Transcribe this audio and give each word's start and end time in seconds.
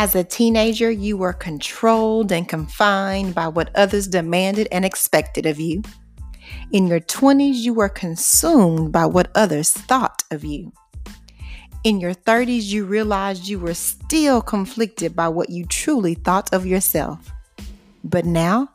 As 0.00 0.14
a 0.14 0.24
teenager, 0.24 0.90
you 0.90 1.18
were 1.18 1.34
controlled 1.34 2.32
and 2.32 2.48
confined 2.48 3.34
by 3.34 3.48
what 3.48 3.68
others 3.76 4.08
demanded 4.08 4.66
and 4.72 4.82
expected 4.82 5.44
of 5.44 5.60
you. 5.60 5.82
In 6.72 6.86
your 6.86 7.00
20s, 7.00 7.56
you 7.56 7.74
were 7.74 7.90
consumed 7.90 8.92
by 8.92 9.04
what 9.04 9.30
others 9.34 9.70
thought 9.72 10.22
of 10.30 10.42
you. 10.42 10.72
In 11.84 12.00
your 12.00 12.14
30s, 12.14 12.62
you 12.62 12.86
realized 12.86 13.46
you 13.46 13.58
were 13.58 13.74
still 13.74 14.40
conflicted 14.40 15.14
by 15.14 15.28
what 15.28 15.50
you 15.50 15.66
truly 15.66 16.14
thought 16.14 16.50
of 16.54 16.64
yourself. 16.64 17.30
But 18.02 18.24
now, 18.24 18.70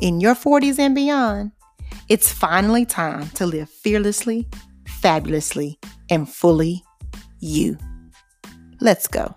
in 0.00 0.20
your 0.20 0.34
40s 0.34 0.80
and 0.80 0.92
beyond, 0.92 1.52
it's 2.08 2.32
finally 2.32 2.84
time 2.84 3.28
to 3.36 3.46
live 3.46 3.70
fearlessly, 3.70 4.48
fabulously, 4.88 5.78
and 6.10 6.28
fully 6.28 6.82
you. 7.38 7.78
Let's 8.80 9.06
go. 9.06 9.36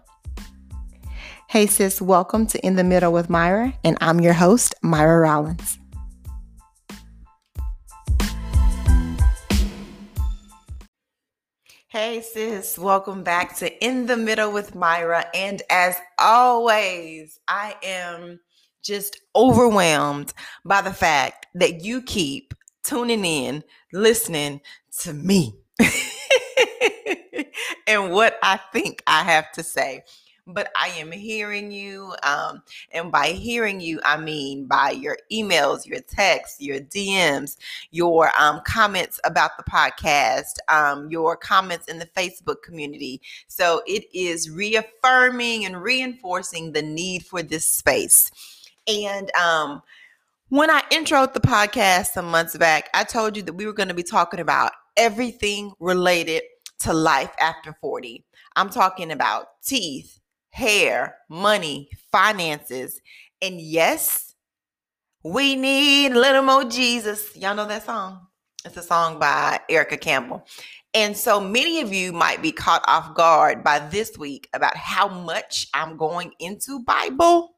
Hey, 1.55 1.67
sis, 1.67 2.01
welcome 2.01 2.47
to 2.47 2.59
In 2.65 2.75
the 2.75 2.83
Middle 2.83 3.13
with 3.13 3.29
Myra, 3.29 3.79
and 3.81 3.97
I'm 4.01 4.19
your 4.19 4.33
host, 4.33 4.75
Myra 4.81 5.21
Rollins. 5.21 5.79
Hey, 11.87 12.21
sis, 12.21 12.77
welcome 12.77 13.23
back 13.23 13.55
to 13.59 13.71
In 13.81 14.05
the 14.05 14.17
Middle 14.17 14.51
with 14.51 14.75
Myra. 14.75 15.27
And 15.33 15.61
as 15.69 15.95
always, 16.19 17.39
I 17.47 17.77
am 17.81 18.41
just 18.83 19.21
overwhelmed 19.33 20.33
by 20.65 20.81
the 20.81 20.91
fact 20.91 21.47
that 21.55 21.85
you 21.85 22.01
keep 22.01 22.53
tuning 22.83 23.23
in, 23.23 23.63
listening 23.93 24.59
to 25.03 25.13
me 25.13 25.55
and 27.87 28.11
what 28.11 28.37
I 28.43 28.59
think 28.73 29.01
I 29.07 29.23
have 29.23 29.53
to 29.53 29.63
say 29.63 30.03
but 30.47 30.71
I 30.75 30.89
am 30.89 31.11
hearing 31.11 31.71
you. 31.71 32.13
Um, 32.23 32.61
and 32.91 33.11
by 33.11 33.27
hearing 33.27 33.79
you, 33.79 33.99
I 34.03 34.17
mean 34.17 34.65
by 34.65 34.91
your 34.91 35.17
emails, 35.31 35.85
your 35.85 36.01
texts, 36.01 36.61
your 36.61 36.79
DMs, 36.79 37.57
your 37.91 38.31
um, 38.39 38.61
comments 38.65 39.19
about 39.23 39.57
the 39.57 39.63
podcast, 39.63 40.57
um, 40.69 41.09
your 41.09 41.35
comments 41.35 41.87
in 41.87 41.99
the 41.99 42.05
Facebook 42.07 42.61
community. 42.61 43.21
So 43.47 43.81
it 43.87 44.05
is 44.13 44.49
reaffirming 44.49 45.65
and 45.65 45.81
reinforcing 45.81 46.71
the 46.71 46.81
need 46.81 47.25
for 47.25 47.41
this 47.41 47.67
space. 47.67 48.31
And 48.87 49.35
um, 49.35 49.81
when 50.49 50.69
I 50.69 50.81
introed 50.91 51.33
the 51.33 51.39
podcast 51.39 52.07
some 52.07 52.29
months 52.29 52.55
back, 52.55 52.89
I 52.93 53.03
told 53.03 53.35
you 53.35 53.43
that 53.43 53.53
we 53.53 53.65
were 53.65 53.73
going 53.73 53.89
to 53.89 53.95
be 53.95 54.03
talking 54.03 54.39
about 54.39 54.71
everything 54.95 55.73
related 55.79 56.43
to 56.79 56.93
life 56.93 57.31
after 57.39 57.73
40. 57.81 58.23
I'm 58.55 58.69
talking 58.69 59.11
about 59.11 59.47
teeth, 59.63 60.19
hair, 60.55 61.17
money, 61.27 61.89
finances. 62.13 63.01
And 63.41 63.59
yes, 63.59 64.35
we 65.21 65.57
need 65.57 66.13
a 66.13 66.19
little 66.19 66.43
more 66.43 66.63
Jesus. 66.63 67.35
Y'all 67.35 67.55
know 67.55 67.67
that 67.67 67.85
song? 67.85 68.27
It's 68.63 68.77
a 68.77 68.81
song 68.81 69.19
by 69.19 69.59
Erica 69.69 69.97
Campbell. 69.97 70.47
And 70.93 71.17
so 71.17 71.41
many 71.41 71.81
of 71.81 71.91
you 71.91 72.13
might 72.13 72.41
be 72.41 72.53
caught 72.53 72.85
off 72.87 73.13
guard 73.15 73.65
by 73.65 73.79
this 73.79 74.17
week 74.17 74.47
about 74.53 74.77
how 74.77 75.09
much 75.09 75.67
I'm 75.73 75.97
going 75.97 76.31
into 76.39 76.81
Bible, 76.85 77.55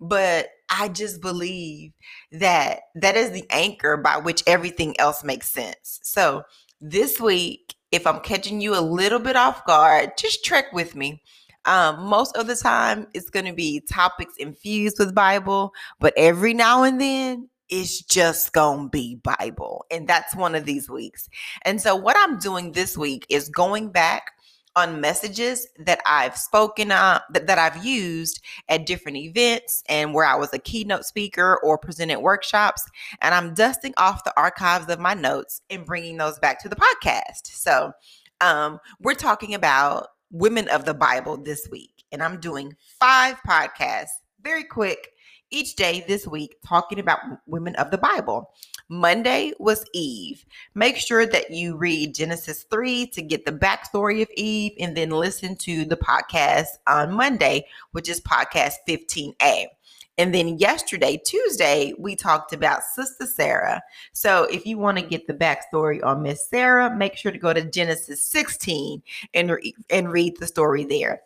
but 0.00 0.48
I 0.68 0.88
just 0.88 1.20
believe 1.20 1.92
that 2.32 2.80
that 2.96 3.16
is 3.16 3.30
the 3.30 3.46
anchor 3.50 3.96
by 3.96 4.16
which 4.16 4.42
everything 4.48 4.98
else 4.98 5.22
makes 5.22 5.48
sense. 5.48 6.00
So 6.02 6.42
this 6.80 7.20
week, 7.20 7.76
if 7.92 8.08
I'm 8.08 8.18
catching 8.18 8.60
you 8.60 8.76
a 8.76 8.82
little 8.82 9.20
bit 9.20 9.36
off 9.36 9.64
guard, 9.66 10.14
just 10.18 10.44
trek 10.44 10.72
with 10.72 10.96
me 10.96 11.22
um, 11.66 12.04
most 12.04 12.36
of 12.36 12.46
the 12.46 12.56
time, 12.56 13.06
it's 13.14 13.30
going 13.30 13.46
to 13.46 13.52
be 13.52 13.80
topics 13.80 14.34
infused 14.38 14.98
with 14.98 15.14
Bible, 15.14 15.72
but 15.98 16.12
every 16.16 16.54
now 16.54 16.82
and 16.82 17.00
then, 17.00 17.48
it's 17.70 18.02
just 18.02 18.52
going 18.52 18.86
to 18.86 18.90
be 18.90 19.16
Bible. 19.16 19.86
And 19.90 20.06
that's 20.06 20.36
one 20.36 20.54
of 20.54 20.66
these 20.66 20.90
weeks. 20.90 21.28
And 21.62 21.80
so, 21.80 21.96
what 21.96 22.16
I'm 22.18 22.38
doing 22.38 22.72
this 22.72 22.96
week 22.96 23.26
is 23.28 23.48
going 23.48 23.88
back 23.88 24.32
on 24.76 25.00
messages 25.00 25.68
that 25.78 26.00
I've 26.04 26.36
spoken 26.36 26.90
on, 26.90 27.20
that, 27.30 27.46
that 27.46 27.58
I've 27.58 27.84
used 27.84 28.42
at 28.68 28.86
different 28.86 29.18
events 29.18 29.82
and 29.88 30.12
where 30.12 30.26
I 30.26 30.34
was 30.34 30.52
a 30.52 30.58
keynote 30.58 31.04
speaker 31.04 31.58
or 31.62 31.78
presented 31.78 32.20
workshops. 32.20 32.84
And 33.20 33.34
I'm 33.34 33.54
dusting 33.54 33.94
off 33.96 34.24
the 34.24 34.34
archives 34.36 34.88
of 34.88 34.98
my 34.98 35.14
notes 35.14 35.62
and 35.70 35.86
bringing 35.86 36.16
those 36.16 36.38
back 36.40 36.60
to 36.62 36.68
the 36.68 36.76
podcast. 36.76 37.46
So, 37.46 37.92
um, 38.40 38.78
we're 39.00 39.14
talking 39.14 39.54
about 39.54 40.08
women 40.34 40.68
of 40.68 40.84
the 40.84 40.92
Bible 40.92 41.36
this 41.36 41.68
week. 41.70 42.04
And 42.10 42.22
I'm 42.22 42.40
doing 42.40 42.76
five 42.98 43.36
podcasts, 43.46 44.18
very 44.42 44.64
quick, 44.64 45.12
each 45.50 45.76
day 45.76 46.04
this 46.08 46.26
week, 46.26 46.56
talking 46.66 46.98
about 46.98 47.20
women 47.46 47.76
of 47.76 47.92
the 47.92 47.98
Bible. 47.98 48.50
Monday 48.88 49.52
was 49.60 49.86
Eve. 49.94 50.44
Make 50.74 50.96
sure 50.96 51.24
that 51.24 51.52
you 51.52 51.76
read 51.76 52.16
Genesis 52.16 52.64
3 52.64 53.06
to 53.08 53.22
get 53.22 53.46
the 53.46 53.52
backstory 53.52 54.22
of 54.22 54.28
Eve 54.36 54.72
and 54.80 54.96
then 54.96 55.10
listen 55.10 55.54
to 55.58 55.84
the 55.84 55.96
podcast 55.96 56.66
on 56.88 57.14
Monday, 57.14 57.66
which 57.92 58.08
is 58.08 58.20
podcast 58.20 58.74
15A. 58.88 59.66
And 60.16 60.34
then 60.34 60.58
yesterday, 60.58 61.20
Tuesday, 61.24 61.92
we 61.98 62.14
talked 62.14 62.52
about 62.52 62.82
Sister 62.82 63.26
Sarah. 63.26 63.82
So 64.12 64.44
if 64.44 64.64
you 64.64 64.78
want 64.78 64.98
to 64.98 65.04
get 65.04 65.26
the 65.26 65.34
backstory 65.34 66.04
on 66.04 66.22
Miss 66.22 66.48
Sarah, 66.48 66.94
make 66.94 67.16
sure 67.16 67.32
to 67.32 67.38
go 67.38 67.52
to 67.52 67.64
Genesis 67.64 68.22
16 68.22 69.02
and, 69.34 69.50
re- 69.50 69.74
and 69.90 70.12
read 70.12 70.36
the 70.38 70.46
story 70.46 70.84
there. 70.84 71.22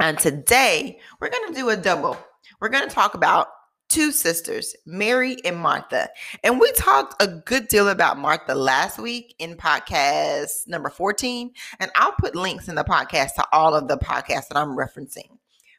And 0.00 0.16
today, 0.18 1.00
we're 1.20 1.30
going 1.30 1.52
to 1.52 1.58
do 1.58 1.70
a 1.70 1.76
double. 1.76 2.16
We're 2.60 2.68
going 2.68 2.88
to 2.88 2.94
talk 2.94 3.14
about 3.14 3.48
two 3.88 4.12
sisters, 4.12 4.76
Mary 4.86 5.38
and 5.44 5.56
Martha. 5.56 6.08
And 6.44 6.60
we 6.60 6.70
talked 6.72 7.20
a 7.20 7.26
good 7.26 7.68
deal 7.68 7.88
about 7.88 8.18
Martha 8.18 8.54
last 8.54 8.98
week 8.98 9.34
in 9.38 9.56
podcast 9.56 10.68
number 10.68 10.90
14. 10.90 11.50
And 11.80 11.90
I'll 11.96 12.12
put 12.12 12.36
links 12.36 12.68
in 12.68 12.74
the 12.74 12.84
podcast 12.84 13.34
to 13.34 13.46
all 13.52 13.74
of 13.74 13.88
the 13.88 13.98
podcasts 13.98 14.48
that 14.48 14.56
I'm 14.56 14.76
referencing. 14.76 15.38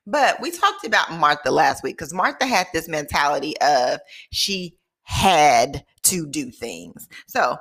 But 0.09 0.41
we 0.41 0.49
talked 0.49 0.85
about 0.85 1.11
Martha 1.11 1.51
last 1.51 1.83
week 1.83 1.97
because 1.97 2.13
Martha 2.13 2.47
had 2.47 2.67
this 2.73 2.87
mentality 2.87 3.55
of 3.61 3.99
she 4.31 4.75
had 5.03 5.85
to 6.03 6.25
do 6.25 6.49
things. 6.49 7.07
So 7.27 7.57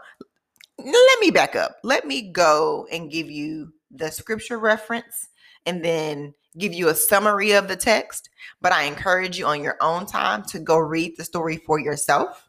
let 0.78 1.20
me 1.20 1.30
back 1.30 1.56
up. 1.56 1.76
Let 1.84 2.06
me 2.06 2.32
go 2.32 2.86
and 2.90 3.10
give 3.10 3.30
you 3.30 3.74
the 3.90 4.10
scripture 4.10 4.58
reference 4.58 5.28
and 5.66 5.84
then 5.84 6.32
give 6.56 6.72
you 6.72 6.88
a 6.88 6.94
summary 6.94 7.52
of 7.52 7.68
the 7.68 7.76
text. 7.76 8.30
But 8.62 8.72
I 8.72 8.84
encourage 8.84 9.38
you 9.38 9.46
on 9.46 9.62
your 9.62 9.76
own 9.82 10.06
time 10.06 10.42
to 10.44 10.58
go 10.58 10.78
read 10.78 11.16
the 11.18 11.24
story 11.24 11.58
for 11.58 11.78
yourself. 11.78 12.48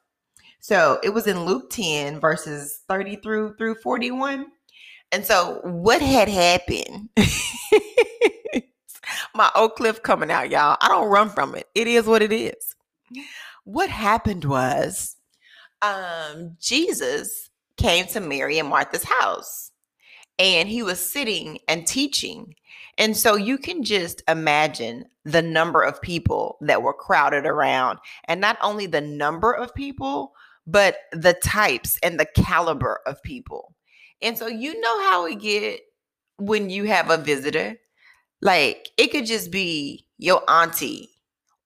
So 0.61 0.99
it 1.03 1.09
was 1.09 1.27
in 1.27 1.45
Luke 1.45 1.69
10, 1.71 2.21
verses 2.21 2.83
30 2.87 3.17
through 3.17 3.55
through 3.57 3.75
41. 3.75 4.45
And 5.11 5.25
so 5.25 5.59
what 5.63 6.01
had 6.01 6.29
happened 6.29 7.09
my 9.35 9.49
Oak 9.55 9.77
Cliff 9.77 10.01
coming 10.03 10.31
out, 10.31 10.49
y'all. 10.49 10.77
I 10.81 10.87
don't 10.87 11.09
run 11.09 11.29
from 11.29 11.55
it. 11.55 11.67
It 11.75 11.87
is 11.87 12.05
what 12.05 12.21
it 12.21 12.31
is. 12.31 12.75
What 13.63 13.89
happened 13.89 14.45
was 14.45 15.15
um, 15.81 16.55
Jesus 16.59 17.49
came 17.77 18.05
to 18.07 18.19
Mary 18.19 18.59
and 18.59 18.69
Martha's 18.69 19.03
house 19.03 19.71
and 20.39 20.69
he 20.69 20.81
was 20.81 20.99
sitting 20.99 21.59
and 21.67 21.85
teaching. 21.85 22.55
And 22.97 23.15
so 23.15 23.35
you 23.35 23.57
can 23.57 23.83
just 23.83 24.23
imagine 24.27 25.05
the 25.25 25.41
number 25.41 25.81
of 25.81 26.01
people 26.01 26.57
that 26.61 26.81
were 26.81 26.93
crowded 26.93 27.45
around, 27.45 27.99
and 28.25 28.41
not 28.41 28.57
only 28.61 28.87
the 28.87 29.01
number 29.01 29.53
of 29.53 29.75
people, 29.75 30.33
but 30.65 30.97
the 31.11 31.33
types 31.33 31.99
and 32.01 32.19
the 32.19 32.25
caliber 32.35 32.99
of 33.05 33.21
people. 33.23 33.75
And 34.21 34.37
so 34.37 34.47
you 34.47 34.79
know 34.79 34.99
how 35.01 35.25
we 35.25 35.35
get 35.35 35.81
when 36.37 36.69
you 36.69 36.85
have 36.85 37.09
a 37.09 37.17
visitor 37.17 37.77
like 38.41 38.89
it 38.97 39.07
could 39.07 39.25
just 39.25 39.51
be 39.51 40.05
your 40.17 40.41
auntie 40.49 41.09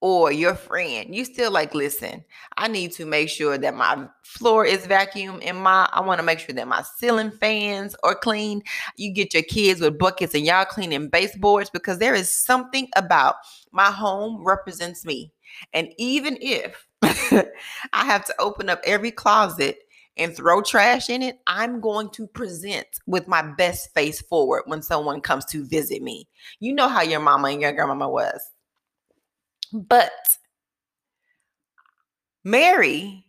or 0.03 0.33
your 0.33 0.53
friend. 0.53 1.15
You 1.15 1.23
still 1.23 1.49
like, 1.49 1.73
listen, 1.73 2.25
I 2.57 2.67
need 2.67 2.91
to 2.93 3.05
make 3.05 3.29
sure 3.29 3.57
that 3.57 3.73
my 3.73 4.05
floor 4.23 4.65
is 4.65 4.85
vacuum 4.85 5.39
and 5.41 5.57
my 5.57 5.87
I 5.93 6.01
want 6.01 6.19
to 6.19 6.25
make 6.25 6.39
sure 6.39 6.53
that 6.55 6.67
my 6.67 6.83
ceiling 6.97 7.31
fans 7.31 7.95
are 8.03 8.13
clean. 8.15 8.63
You 8.97 9.13
get 9.13 9.33
your 9.33 9.43
kids 9.43 9.79
with 9.79 9.97
buckets 9.97 10.35
and 10.35 10.45
y'all 10.45 10.65
cleaning 10.65 11.07
baseboards 11.07 11.69
because 11.69 11.99
there 11.99 12.15
is 12.15 12.29
something 12.29 12.89
about 12.97 13.35
my 13.71 13.91
home 13.91 14.43
represents 14.43 15.05
me. 15.05 15.31
And 15.73 15.87
even 15.97 16.37
if 16.41 16.85
I 17.01 18.05
have 18.05 18.25
to 18.25 18.35
open 18.39 18.69
up 18.69 18.81
every 18.85 19.11
closet 19.11 19.82
and 20.17 20.35
throw 20.35 20.61
trash 20.61 21.09
in 21.09 21.21
it, 21.21 21.39
I'm 21.47 21.81
going 21.81 22.09
to 22.11 22.27
present 22.27 22.87
with 23.07 23.27
my 23.27 23.41
best 23.41 23.93
face 23.93 24.21
forward 24.21 24.63
when 24.65 24.81
someone 24.81 25.21
comes 25.21 25.45
to 25.45 25.65
visit 25.65 26.01
me. 26.01 26.27
You 26.59 26.73
know 26.73 26.87
how 26.87 27.01
your 27.01 27.19
mama 27.19 27.49
and 27.49 27.61
your 27.61 27.73
grandmama 27.73 28.09
was. 28.09 28.41
But 29.71 30.11
Mary 32.43 33.25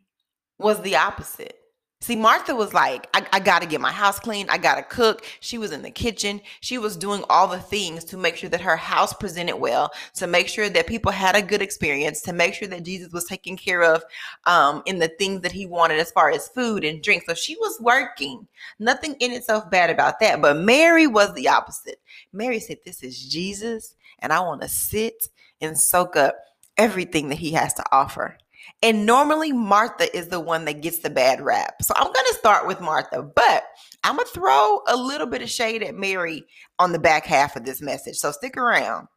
was 0.59 0.81
the 0.83 0.97
opposite. 0.97 1.59
See, 2.05 2.17
Martha 2.17 2.55
was 2.55 2.75
like, 2.75 3.09
I, 3.15 3.27
I 3.33 3.41
got 3.41 3.63
to 3.63 3.67
get 3.67 3.81
my 3.81 3.91
house 3.91 4.21
clean. 4.21 4.47
I 4.51 4.59
got 4.59 4.75
to 4.75 4.83
cook. 4.83 5.25
She 5.41 5.57
was 5.57 5.73
in 5.73 5.81
the 5.81 5.91
kitchen. 5.91 6.39
She 6.61 6.77
was 6.77 6.99
doing 6.99 7.25
all 7.31 7.49
the 7.49 7.59
things 7.59 8.05
to 8.05 8.19
make 8.19 8.37
sure 8.37 8.51
that 8.51 8.61
her 8.61 8.77
house 8.77 9.15
presented 9.15 9.57
well, 9.57 9.91
to 10.17 10.27
make 10.27 10.47
sure 10.49 10.69
that 10.69 10.87
people 10.87 11.11
had 11.11 11.35
a 11.35 11.41
good 11.41 11.63
experience, 11.63 12.21
to 12.21 12.35
make 12.35 12.53
sure 12.53 12.69
that 12.69 12.83
Jesus 12.83 13.11
was 13.11 13.25
taken 13.25 13.57
care 13.57 13.83
of 13.83 14.05
um, 14.45 14.83
in 14.85 14.99
the 14.99 15.09
things 15.19 15.41
that 15.41 15.53
he 15.53 15.65
wanted 15.65 15.99
as 15.99 16.11
far 16.11 16.31
as 16.31 16.49
food 16.49 16.85
and 16.85 17.03
drink. 17.03 17.23
So 17.27 17.33
she 17.33 17.57
was 17.57 17.81
working. 17.81 18.47
Nothing 18.79 19.17
in 19.21 19.33
itself 19.33 19.71
bad 19.71 19.89
about 19.89 20.21
that. 20.21 20.43
But 20.43 20.59
Mary 20.59 21.07
was 21.07 21.33
the 21.33 21.49
opposite. 21.49 22.03
Mary 22.35 22.61
said, 22.61 22.81
This 22.85 23.03
is 23.03 23.27
Jesus, 23.27 23.95
and 24.19 24.31
I 24.31 24.41
want 24.41 24.61
to 24.61 24.69
sit 24.69 25.31
and 25.63 25.79
soak 25.79 26.17
up 26.17 26.37
everything 26.77 27.31
that 27.31 27.39
he 27.39 27.53
has 27.53 27.73
to 27.73 27.85
offer. 27.93 28.37
And 28.83 29.07
normally 29.07 29.53
Martha 29.53 30.15
is 30.17 30.29
the 30.29 30.41
one 30.41 30.65
that 30.67 30.83
gets 30.83 30.99
the 30.99 31.11
bad 31.11 31.41
rap. 31.41 31.83
So 31.83 31.95
I'm 31.97 32.13
going 32.13 32.27
to 32.29 32.39
start 32.39 32.67
with 32.67 32.81
Martha, 32.81 33.23
but 33.23 33.65
I'm 34.03 34.17
going 34.17 34.27
to 34.27 34.33
throw 34.33 34.81
a 34.89 34.97
little 34.97 35.27
bit 35.27 35.43
of 35.43 35.51
shade 35.51 35.83
at 35.83 35.95
Mary 35.95 36.45
on 36.79 36.93
the 36.93 36.99
back 36.99 37.25
half 37.25 37.57
of 37.57 37.65
this 37.65 37.81
message. 37.81 38.17
So 38.17 38.31
stick 38.31 38.57
around. 38.57 39.09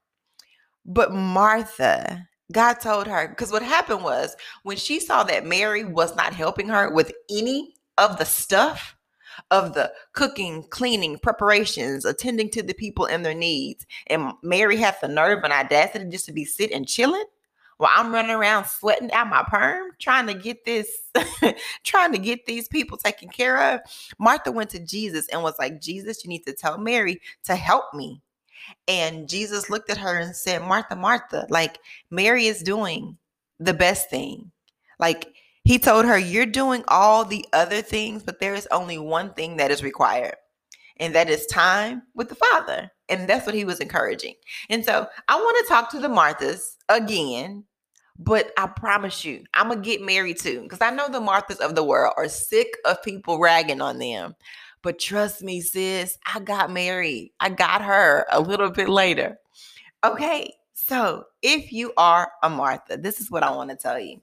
But 0.86 1.14
Martha, 1.14 2.28
God 2.52 2.76
told 2.76 3.08
her, 3.08 3.28
because 3.28 3.52
what 3.52 3.62
happened 3.62 4.04
was 4.04 4.36
when 4.64 4.78
she 4.78 5.00
saw 5.02 5.24
that 5.24 5.46
Mary 5.46 5.84
was 5.84 6.16
not 6.16 6.34
helping 6.34 6.70
her 6.70 6.90
with 6.94 7.12
any 7.30 7.76
of 7.98 8.18
the 8.18 8.26
stuff, 8.26 8.96
of 9.52 9.74
the 9.74 9.92
cooking, 10.14 10.64
cleaning, 10.70 11.20
preparations, 11.20 12.06
attending 12.06 12.50
to 12.50 12.64
the 12.64 12.74
people 12.74 13.06
and 13.06 13.26
their 13.26 13.36
needs. 13.36 13.86
And 14.08 14.32
Mary 14.42 14.78
had 14.78 14.96
the 15.00 15.08
nerve 15.08 15.44
and 15.44 15.54
audacity 15.54 16.06
just 16.10 16.26
to 16.26 16.32
be 16.32 16.46
sitting 16.46 16.86
chilling 16.86 17.26
while 17.78 17.92
I'm 17.94 18.12
running 18.12 18.32
around 18.32 18.66
sweating 18.66 19.12
out 19.12 19.30
my 19.30 19.44
perm, 19.48 19.92
trying 20.00 20.28
to 20.28 20.34
get 20.34 20.66
this, 20.66 20.90
trying 21.84 22.12
to 22.12 22.18
get 22.18 22.46
these 22.46 22.68
people 22.68 22.98
taken 22.98 23.30
care 23.30 23.74
of. 23.74 23.82
Martha 24.20 24.52
went 24.52 24.70
to 24.72 24.80
Jesus 24.80 25.28
and 25.30 25.44
was 25.44 25.58
like, 25.60 25.82
Jesus, 25.82 26.24
you 26.24 26.30
need 26.30 26.46
to 26.46 26.54
tell 26.54 26.78
Mary 26.78 27.22
to 27.46 27.56
help 27.56 27.94
me. 27.94 28.22
And 28.88 29.30
Jesus 29.30 29.70
looked 29.70 29.90
at 29.90 29.98
her 29.98 30.18
and 30.18 30.36
said, 30.36 30.62
Martha, 30.62 30.96
Martha, 30.96 31.46
like 31.50 31.80
Mary 32.10 32.48
is 32.48 32.62
doing 32.62 33.18
the 33.60 33.74
best 33.74 34.10
thing. 34.10 34.52
Like 35.00 35.34
he 35.64 35.80
told 35.80 36.06
her, 36.06 36.18
You're 36.18 36.46
doing 36.46 36.84
all 36.88 37.26
the 37.26 37.46
other 37.54 37.82
things, 37.82 38.24
but 38.24 38.40
there 38.40 38.54
is 38.54 38.68
only 38.72 38.98
one 38.98 39.34
thing 39.34 39.58
that 39.58 39.72
is 39.72 39.84
required, 39.84 40.36
and 41.00 41.14
that 41.16 41.30
is 41.30 41.46
time 41.48 42.04
with 42.16 42.30
the 42.30 42.36
Father. 42.36 42.92
And 43.10 43.28
that's 43.28 43.46
what 43.46 43.56
he 43.56 43.66
was 43.66 43.80
encouraging. 43.80 44.36
And 44.70 44.84
so 44.84 45.08
I 45.28 45.36
want 45.36 45.58
to 45.66 45.74
talk 45.74 45.90
to 45.92 46.00
the 46.00 46.10
Marthas 46.10 46.76
again, 46.90 47.64
but 48.20 48.52
I 48.58 48.68
promise 48.68 49.24
you, 49.24 49.44
I'm 49.54 49.68
going 49.68 49.82
to 49.82 49.90
get 49.90 50.02
Mary 50.02 50.34
too 50.34 50.62
because 50.62 50.82
I 50.82 50.90
know 50.90 51.08
the 51.10 51.20
Marthas 51.20 51.60
of 51.60 51.76
the 51.76 51.84
world 51.84 52.14
are 52.18 52.28
sick 52.28 52.76
of 52.86 53.02
people 53.04 53.40
ragging 53.40 53.82
on 53.82 54.00
them. 54.00 54.36
But 54.82 55.00
trust 55.00 55.42
me, 55.42 55.62
sis, 55.62 56.18
I 56.26 56.40
got 56.40 56.72
Mary. 56.72 57.34
I 57.40 57.50
got 57.50 57.82
her 57.82 58.26
a 58.32 58.40
little 58.40 58.70
bit 58.70 58.90
later. 58.90 59.38
Okay, 60.04 60.54
so 60.74 61.26
if 61.42 61.72
you 61.72 61.92
are 61.98 62.32
a 62.44 62.50
Martha, 62.50 62.98
this 62.98 63.20
is 63.20 63.32
what 63.32 63.44
I 63.44 63.52
want 63.52 63.70
to 63.72 63.76
tell 63.76 64.00
you. 64.00 64.22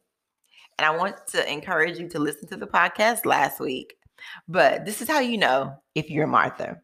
And 0.79 0.87
I 0.87 0.97
want 0.97 1.17
to 1.29 1.53
encourage 1.53 1.99
you 1.99 2.09
to 2.09 2.19
listen 2.19 2.49
to 2.49 2.57
the 2.57 2.67
podcast 2.67 3.27
last 3.27 3.61
week. 3.61 3.97
But 4.49 4.85
this 4.85 5.03
is 5.03 5.09
how 5.09 5.21
you 5.21 5.39
know 5.39 5.75
if 5.95 6.11
you're 6.11 6.27
Martha. 6.27 6.81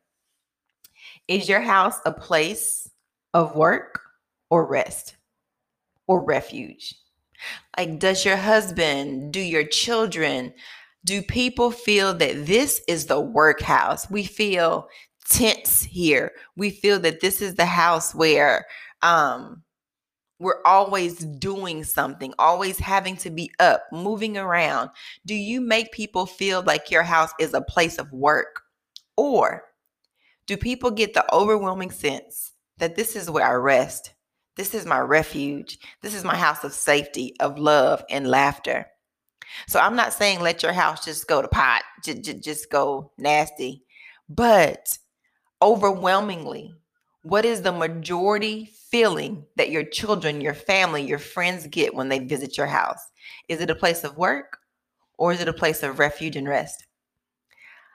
Is 1.29 1.49
your 1.49 1.61
house 1.61 1.99
a 2.05 2.13
place 2.13 2.91
of 3.35 3.57
work 3.57 4.01
or 4.51 4.67
rest 4.67 5.17
or 6.07 6.25
refuge? 6.25 6.95
Like, 7.77 7.99
does 7.99 8.25
your 8.25 8.37
husband, 8.37 9.33
do 9.33 9.41
your 9.41 9.65
children, 9.65 10.53
do 11.05 11.23
people 11.23 11.71
feel 11.71 12.13
that 12.15 12.47
this 12.47 12.83
is 12.87 13.07
the 13.07 13.21
workhouse? 13.21 14.11
We 14.11 14.25
feel 14.25 14.89
tense 15.29 15.83
here. 15.83 16.33
We 16.57 16.71
feel 16.71 16.99
that 17.01 17.21
this 17.21 17.41
is 17.41 17.55
the 17.55 17.67
house 17.67 18.15
where 18.15 18.67
um, 19.03 19.63
we're 20.41 20.63
always 20.65 21.19
doing 21.19 21.85
something, 21.85 22.33
always 22.39 22.79
having 22.79 23.15
to 23.19 23.31
be 23.31 23.53
up, 23.61 23.85
moving 23.93 24.39
around. 24.39 24.89
Do 25.27 25.35
you 25.35 25.61
make 25.61 25.93
people 25.93 26.25
feel 26.25 26.63
like 26.63 26.91
your 26.91 27.03
house 27.03 27.31
is 27.39 27.53
a 27.53 27.61
place 27.61 27.99
of 27.99 28.11
work? 28.11 28.63
Or 29.17 29.65
do 30.47 30.57
people 30.57 30.91
get 30.91 31.13
the 31.13 31.33
overwhelming 31.33 31.91
sense 31.91 32.53
that 32.79 32.97
this 32.97 33.15
is 33.17 33.31
where 33.31 33.47
I 33.47 33.53
rest? 33.53 34.15
This 34.57 34.75
is 34.75 34.87
my 34.87 34.99
refuge. 34.99 35.79
This 36.01 36.15
is 36.15 36.25
my 36.25 36.37
house 36.37 36.65
of 36.65 36.73
safety, 36.73 37.37
of 37.39 37.59
love, 37.59 38.03
and 38.09 38.27
laughter. 38.27 38.87
So 39.69 39.79
I'm 39.79 39.95
not 39.95 40.15
saying 40.15 40.41
let 40.41 40.63
your 40.63 40.73
house 40.73 41.05
just 41.05 41.29
go 41.29 41.43
to 41.43 41.49
pot, 41.49 41.83
just, 42.03 42.43
just 42.43 42.71
go 42.71 43.13
nasty, 43.19 43.85
but 44.29 44.97
overwhelmingly, 45.61 46.75
what 47.23 47.45
is 47.45 47.61
the 47.61 47.73
majority 47.73 48.73
feeling 48.91 49.45
that 49.57 49.71
your 49.71 49.85
children, 49.85 50.41
your 50.41 50.55
family, 50.55 51.03
your 51.03 51.19
friends 51.19 51.67
get 51.67 51.95
when 51.95 52.09
they 52.09 52.19
visit 52.19 52.57
your 52.57 52.67
house? 52.67 53.01
Is 53.49 53.61
it 53.61 53.71
a 53.71 53.75
place 53.75 54.05
of 54.05 54.17
work 54.17 54.59
or 55.19 55.33
is 55.33 55.41
it 55.41 55.49
a 55.49 55.53
place 55.53 55.83
of 55.83 55.99
refuge 55.99 56.37
and 56.37 56.49
rest? 56.49 56.87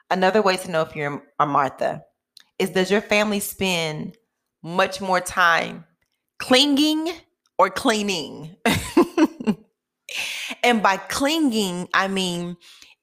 Another 0.09 0.41
way 0.41 0.57
to 0.57 0.71
know 0.71 0.81
if 0.81 0.95
you're 0.95 1.23
a 1.39 1.45
Martha 1.45 2.03
is 2.59 2.69
does 2.69 2.91
your 2.91 3.01
family 3.01 3.39
spend 3.39 4.17
much 4.63 5.01
more 5.01 5.19
time 5.19 5.83
clinging 6.37 7.11
or 7.57 7.69
cleaning? 7.69 8.55
and 10.63 10.81
by 10.81 10.97
clinging, 10.97 11.89
I 11.93 12.07
mean, 12.07 12.55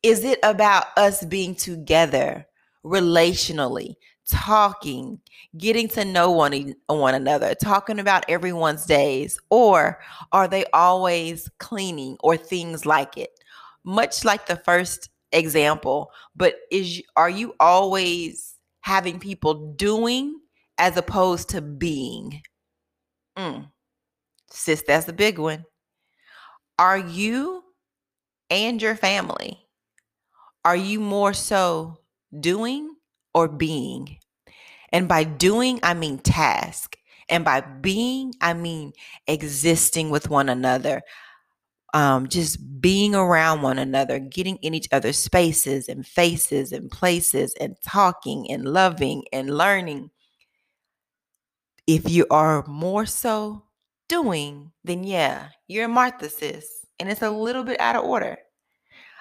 is 0.02 0.24
it 0.24 0.38
about 0.42 0.86
us 0.96 1.24
being 1.24 1.54
together 1.54 2.46
relationally, 2.84 3.96
talking, 4.32 5.20
getting 5.58 5.88
to 5.88 6.05
know 6.05 6.31
one, 6.31 6.75
one 6.87 7.14
another, 7.14 7.55
talking 7.55 7.99
about 7.99 8.25
everyone's 8.29 8.87
days, 8.87 9.38
or 9.50 10.00
are 10.32 10.49
they 10.49 10.64
always 10.73 11.49
cleaning 11.58 12.17
or 12.20 12.37
things 12.37 12.87
like 12.87 13.17
it? 13.17 13.31
Much 13.84 14.25
like 14.25 14.46
the 14.46 14.56
first 14.56 15.11
example, 15.32 16.11
but 16.34 16.56
is 16.70 17.02
are 17.17 17.31
you 17.31 17.55
always 17.61 18.55
having 18.82 19.19
people 19.19 19.73
doing 19.75 20.38
as 20.79 20.96
opposed 20.96 21.49
to 21.50 21.61
being. 21.61 22.43
Mm. 23.38 23.70
Sis, 24.50 24.82
that's 24.87 25.08
a 25.08 25.12
big 25.12 25.38
one. 25.38 25.64
Are 26.79 26.99
you 26.99 27.62
and 28.50 28.82
your 28.82 28.96
family, 28.96 29.58
are 30.64 30.76
you 30.76 31.00
more 31.00 31.32
so 31.32 31.99
doing 32.38 32.96
or 33.34 33.48
being? 33.48 34.19
And 34.93 35.08
by 35.08 35.25
doing, 35.25 35.81
I 35.82 35.94
mean 35.94 36.19
task. 36.19 36.96
And 37.29 37.44
by 37.44 37.61
being, 37.61 38.34
I 38.41 38.53
mean 38.53 38.93
existing 39.27 40.11
with 40.11 40.29
one 40.29 40.49
another, 40.49 41.03
um, 41.94 42.29
just 42.29 42.81
being 42.81 43.15
around 43.15 43.63
one 43.63 43.79
another, 43.79 44.19
getting 44.19 44.56
in 44.56 44.75
each 44.75 44.89
other's 44.93 45.19
spaces 45.19 45.89
and 45.89 46.06
faces 46.06 46.72
and 46.72 46.91
places 46.91 47.55
and 47.61 47.77
talking 47.87 48.51
and 48.51 48.65
loving 48.65 49.25
and 49.32 49.56
learning. 49.56 50.11
If 51.87 52.11
you 52.11 52.27
are 52.31 52.67
more 52.67 53.06
so 53.06 53.65
doing, 54.08 54.72
then 54.84 55.05
yeah, 55.05 55.49
you're 55.69 55.87
a 55.87 55.89
Martha 55.89 56.29
sis, 56.29 56.87
and 56.99 57.11
it's 57.11 57.22
a 57.22 57.31
little 57.31 57.65
bit 57.65 57.81
out 57.81 57.96
of 57.96 58.05
order. 58.05 58.37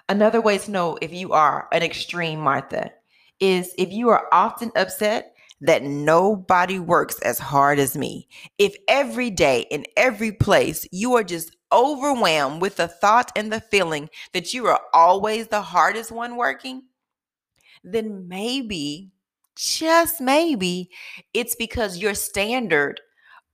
Another 0.10 0.42
way 0.42 0.58
to 0.58 0.72
know 0.72 0.98
if 1.02 1.14
you 1.14 1.32
are 1.32 1.68
an 1.72 1.82
extreme 1.82 2.40
Martha 2.40 2.92
is 3.40 3.74
if 3.78 3.92
you 3.92 4.10
are 4.10 4.28
often 4.32 4.72
upset 4.76 5.31
that 5.62 5.84
nobody 5.84 6.80
works 6.80 7.20
as 7.22 7.40
hard 7.40 7.80
as 7.80 7.96
me. 7.96 8.28
If 8.58 8.76
every 8.88 9.30
day 9.30 9.68
in 9.70 9.86
every 9.96 10.32
place 10.32 10.88
you 10.92 11.14
are 11.14 11.24
just 11.24 11.56
overwhelmed 11.72 12.62
with 12.62 12.76
the 12.78 12.88
thought 12.88 13.32
and 13.36 13.52
the 13.52 13.62
feeling 13.62 14.10
that 14.34 14.54
you 14.54 14.68
are 14.68 14.82
always 14.94 15.48
the 15.48 15.62
hardest 15.62 16.12
one 16.12 16.36
working, 16.36 16.84
then 17.84 18.28
maybe, 18.28 19.12
just 19.56 20.20
maybe, 20.20 20.90
it's 21.34 21.56
because 21.56 21.98
your 21.98 22.14
standard 22.16 23.00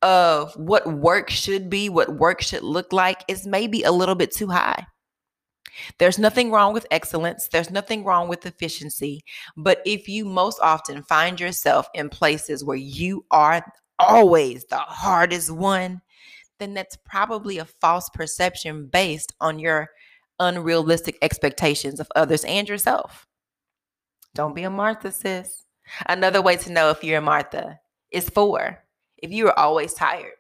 of 0.02 0.54
what 0.56 0.88
work 0.88 1.30
should 1.30 1.70
be, 1.70 1.90
what 1.90 2.18
work 2.18 2.42
should 2.42 2.64
look 2.64 2.94
like, 2.94 3.24
is 3.28 3.46
maybe 3.46 3.84
a 3.84 3.92
little 3.92 4.16
bit 4.16 4.32
too 4.32 4.48
high. 4.48 4.86
There's 6.00 6.20
nothing 6.20 6.52
wrong 6.52 6.74
with 6.74 6.88
excellence. 6.92 7.48
There's 7.52 7.72
nothing 7.72 8.04
wrong 8.04 8.28
with 8.28 8.46
efficiency. 8.46 9.24
But 9.56 9.82
if 9.86 10.08
you 10.08 10.26
most 10.26 10.60
often 10.62 11.04
find 11.04 11.40
yourself 11.40 11.88
in 11.94 12.10
places 12.10 12.64
where 12.64 12.78
you 12.78 13.26
are 13.32 13.66
always 14.00 14.66
the 14.66 14.78
hardest 14.78 15.52
one, 15.52 16.02
then 16.60 16.74
that's 16.74 16.98
probably 17.06 17.58
a 17.58 17.66
false 17.66 18.10
perception 18.10 18.88
based 18.88 19.34
on 19.40 19.60
your 19.60 19.90
unrealistic 20.40 21.18
expectations 21.22 22.00
of 22.00 22.08
others 22.16 22.44
and 22.46 22.68
yourself. 22.68 23.28
Don't 24.36 24.56
be 24.56 24.64
a 24.64 24.70
Martha, 24.70 25.12
sis. 25.12 25.66
Another 26.06 26.42
way 26.42 26.58
to 26.58 26.72
know 26.72 26.90
if 26.90 27.04
you're 27.04 27.20
a 27.20 27.22
Martha 27.22 27.80
is 28.12 28.30
four, 28.30 28.84
if 29.18 29.32
you 29.32 29.48
are 29.48 29.58
always 29.58 29.94
tired. 29.94 30.37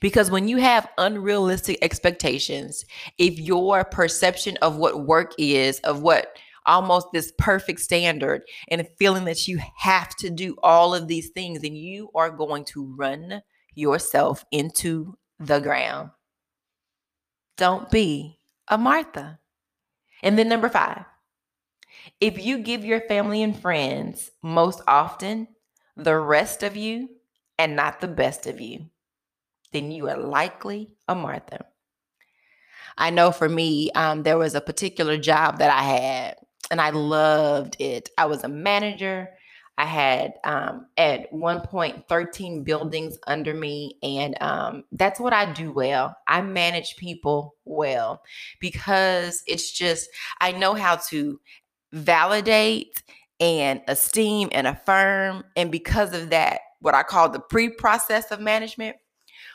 Because 0.00 0.30
when 0.30 0.48
you 0.48 0.58
have 0.58 0.88
unrealistic 0.98 1.78
expectations, 1.82 2.84
if 3.18 3.38
your 3.38 3.84
perception 3.84 4.56
of 4.58 4.76
what 4.76 5.06
work 5.06 5.32
is, 5.38 5.78
of 5.80 6.02
what 6.02 6.36
almost 6.66 7.06
this 7.12 7.32
perfect 7.38 7.80
standard 7.80 8.42
and 8.68 8.88
feeling 8.98 9.24
that 9.24 9.46
you 9.48 9.60
have 9.76 10.14
to 10.16 10.28
do 10.28 10.56
all 10.62 10.94
of 10.94 11.08
these 11.08 11.30
things 11.30 11.62
and 11.62 11.78
you 11.78 12.10
are 12.14 12.30
going 12.30 12.64
to 12.64 12.94
run 12.96 13.40
yourself 13.74 14.44
into 14.50 15.16
the 15.38 15.60
ground. 15.60 16.10
Don't 17.56 17.90
be 17.90 18.38
a 18.68 18.76
Martha. 18.76 19.38
And 20.22 20.38
then 20.38 20.48
number 20.48 20.68
five, 20.68 21.04
if 22.20 22.44
you 22.44 22.58
give 22.58 22.84
your 22.84 23.00
family 23.00 23.42
and 23.42 23.58
friends 23.58 24.30
most 24.42 24.82
often 24.86 25.48
the 25.96 26.16
rest 26.16 26.62
of 26.62 26.76
you 26.76 27.08
and 27.58 27.76
not 27.76 28.00
the 28.00 28.08
best 28.08 28.46
of 28.46 28.60
you, 28.60 28.90
then 29.72 29.90
you 29.90 30.08
are 30.08 30.18
likely 30.18 30.90
a 31.08 31.14
Martha. 31.14 31.66
I 32.98 33.10
know 33.10 33.30
for 33.30 33.48
me, 33.48 33.90
um, 33.92 34.22
there 34.22 34.38
was 34.38 34.54
a 34.54 34.60
particular 34.60 35.18
job 35.18 35.58
that 35.58 35.70
I 35.70 35.82
had 35.82 36.36
and 36.70 36.80
I 36.80 36.90
loved 36.90 37.76
it. 37.78 38.10
I 38.18 38.26
was 38.26 38.44
a 38.44 38.48
manager. 38.48 39.30
I 39.78 39.84
had 39.84 40.34
um, 40.44 40.86
at 40.96 41.30
one 41.32 41.60
point 41.60 42.08
13 42.08 42.64
buildings 42.64 43.18
under 43.26 43.52
me, 43.52 43.98
and 44.02 44.34
um, 44.40 44.84
that's 44.92 45.20
what 45.20 45.34
I 45.34 45.52
do 45.52 45.70
well. 45.70 46.16
I 46.26 46.40
manage 46.40 46.96
people 46.96 47.54
well 47.64 48.22
because 48.58 49.42
it's 49.46 49.70
just, 49.70 50.08
I 50.40 50.52
know 50.52 50.72
how 50.72 50.96
to 51.10 51.38
validate 51.92 53.02
and 53.38 53.82
esteem 53.86 54.48
and 54.52 54.66
affirm. 54.66 55.44
And 55.56 55.70
because 55.70 56.14
of 56.14 56.30
that, 56.30 56.60
what 56.80 56.94
I 56.94 57.02
call 57.02 57.28
the 57.28 57.40
pre 57.40 57.68
process 57.68 58.30
of 58.30 58.40
management, 58.40 58.96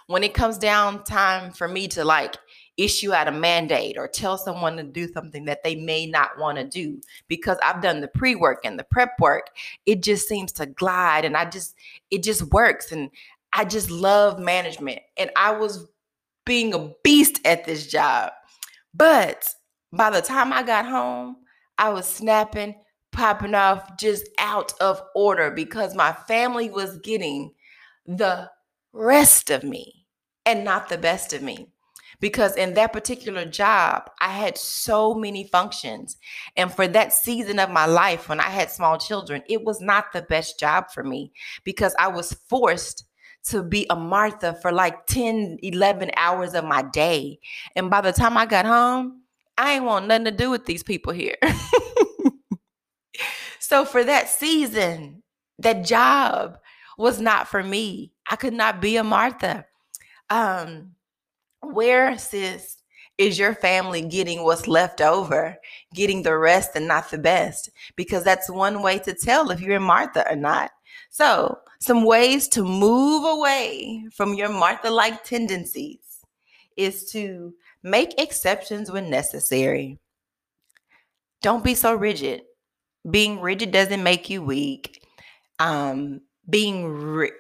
when 0.08 0.24
it 0.24 0.34
comes 0.34 0.58
down 0.58 1.04
time 1.04 1.52
for 1.52 1.68
me 1.68 1.88
to 1.90 2.04
like 2.04 2.38
issue 2.78 3.14
out 3.14 3.28
a 3.28 3.32
mandate 3.32 3.98
or 3.98 4.08
tell 4.08 4.38
someone 4.38 4.78
to 4.78 4.84
do 4.84 5.08
something 5.12 5.46
that 5.46 5.64
they 5.64 5.76
may 5.76 6.06
not 6.06 6.38
want 6.40 6.58
to 6.58 6.64
do 6.64 7.00
because 7.28 7.58
I've 7.64 7.82
done 7.82 8.02
the 8.02 8.08
pre-work 8.08 8.60
and 8.64 8.80
the 8.80 8.84
prep 8.86 9.20
work 9.20 9.50
it 9.86 10.02
just 10.02 10.28
seems 10.28 10.52
to 10.54 10.66
glide 10.66 11.26
and 11.26 11.36
I 11.36 11.46
just 11.46 11.76
it 12.10 12.24
just 12.24 12.44
works 12.52 12.92
and 12.92 13.10
I 13.54 13.66
just 13.66 13.92
love 13.92 14.40
management 14.40 15.00
and 15.18 15.30
I 15.36 15.52
was 15.52 15.88
being 16.46 16.74
a 16.74 16.92
beast 17.04 17.40
at 17.46 17.66
this 17.66 17.88
job. 17.88 18.32
But 18.94 19.48
by 19.92 20.10
the 20.10 20.22
time 20.22 20.54
I 20.54 20.64
got 20.64 20.86
home 20.86 21.38
I 21.78 21.90
was 21.90 22.08
snapping 22.08 22.76
popping 23.12 23.56
off 23.56 23.98
just 23.98 24.30
out 24.40 24.74
of 24.80 25.02
order 25.16 25.52
because 25.52 25.96
my 25.96 26.14
family 26.14 26.70
was 26.70 26.98
getting 27.00 27.54
the 28.06 28.50
rest 28.94 29.50
of 29.50 29.64
me 29.64 30.06
and 30.46 30.64
not 30.64 30.90
the 30.90 30.98
best 30.98 31.34
of 31.34 31.42
me 31.42 31.68
because 32.22 32.56
in 32.56 32.76
that 32.76 32.94
particular 32.94 33.46
job, 33.46 34.10
I 34.22 34.30
had 34.30 34.58
so 34.58 35.14
many 35.14 35.48
functions. 35.48 36.18
And 36.56 36.72
for 36.72 36.88
that 36.88 37.12
season 37.12 37.60
of 37.60 37.70
my 37.70 37.88
life, 37.88 38.30
when 38.30 38.40
I 38.40 38.50
had 38.50 38.72
small 38.72 38.98
children, 38.98 39.42
it 39.50 39.66
was 39.66 39.82
not 39.82 40.14
the 40.14 40.22
best 40.22 40.60
job 40.60 40.92
for 40.94 41.04
me 41.04 41.34
because 41.66 41.94
I 42.00 42.08
was 42.08 42.34
forced 42.48 43.06
to 43.46 43.64
be 43.64 43.88
a 43.90 43.96
Martha 43.96 44.54
for 44.62 44.72
like 44.72 45.08
10, 45.08 45.58
11 45.64 46.12
hours 46.16 46.54
of 46.54 46.64
my 46.64 46.84
day. 46.84 47.40
And 47.76 47.90
by 47.90 48.02
the 48.02 48.14
time 48.14 48.38
I 48.38 48.46
got 48.46 48.68
home, 48.68 49.24
I 49.58 49.74
ain't 49.74 49.86
want 49.86 50.08
nothing 50.08 50.26
to 50.26 50.32
do 50.32 50.52
with 50.52 50.66
these 50.66 50.84
people 50.84 51.12
here. 51.12 51.38
so 53.60 53.84
for 53.84 54.04
that 54.04 54.30
season, 54.30 55.24
that 55.58 55.86
job 55.86 56.60
was 57.02 57.20
not 57.20 57.48
for 57.48 57.64
me. 57.64 58.14
I 58.30 58.36
could 58.36 58.54
not 58.54 58.82
be 58.82 58.96
a 58.98 59.04
Martha. 59.04 59.66
Um, 60.30 60.92
where, 61.62 62.18
sis, 62.18 62.78
is 63.18 63.38
your 63.38 63.54
family 63.54 64.02
getting 64.02 64.44
what's 64.44 64.68
left 64.68 65.02
over, 65.02 65.58
getting 65.94 66.24
the 66.24 66.38
rest 66.38 66.72
and 66.76 66.88
not 66.88 67.12
the 67.12 67.18
best? 67.18 67.70
Because 67.96 68.24
that's 68.24 68.50
one 68.50 68.82
way 68.82 69.00
to 69.00 69.14
tell 69.14 69.52
if 69.52 69.62
you're 69.62 69.76
in 69.76 69.84
Martha 69.84 70.30
or 70.30 70.36
not. 70.36 70.72
So, 71.10 71.60
some 71.80 72.06
ways 72.06 72.48
to 72.50 72.64
move 72.64 73.26
away 73.26 74.06
from 74.14 74.34
your 74.34 74.50
Martha 74.50 74.90
like 74.90 75.24
tendencies 75.24 76.00
is 76.78 77.12
to 77.12 77.54
make 77.84 78.20
exceptions 78.20 78.92
when 78.92 79.10
necessary. 79.10 80.00
Don't 81.42 81.64
be 81.64 81.76
so 81.76 81.94
rigid. 81.94 82.44
Being 83.10 83.42
rigid 83.42 83.72
doesn't 83.72 84.04
make 84.04 84.30
you 84.30 84.42
weak. 84.42 85.04
Um, 85.60 86.22
being, 86.52 86.86
ri- 86.94 87.32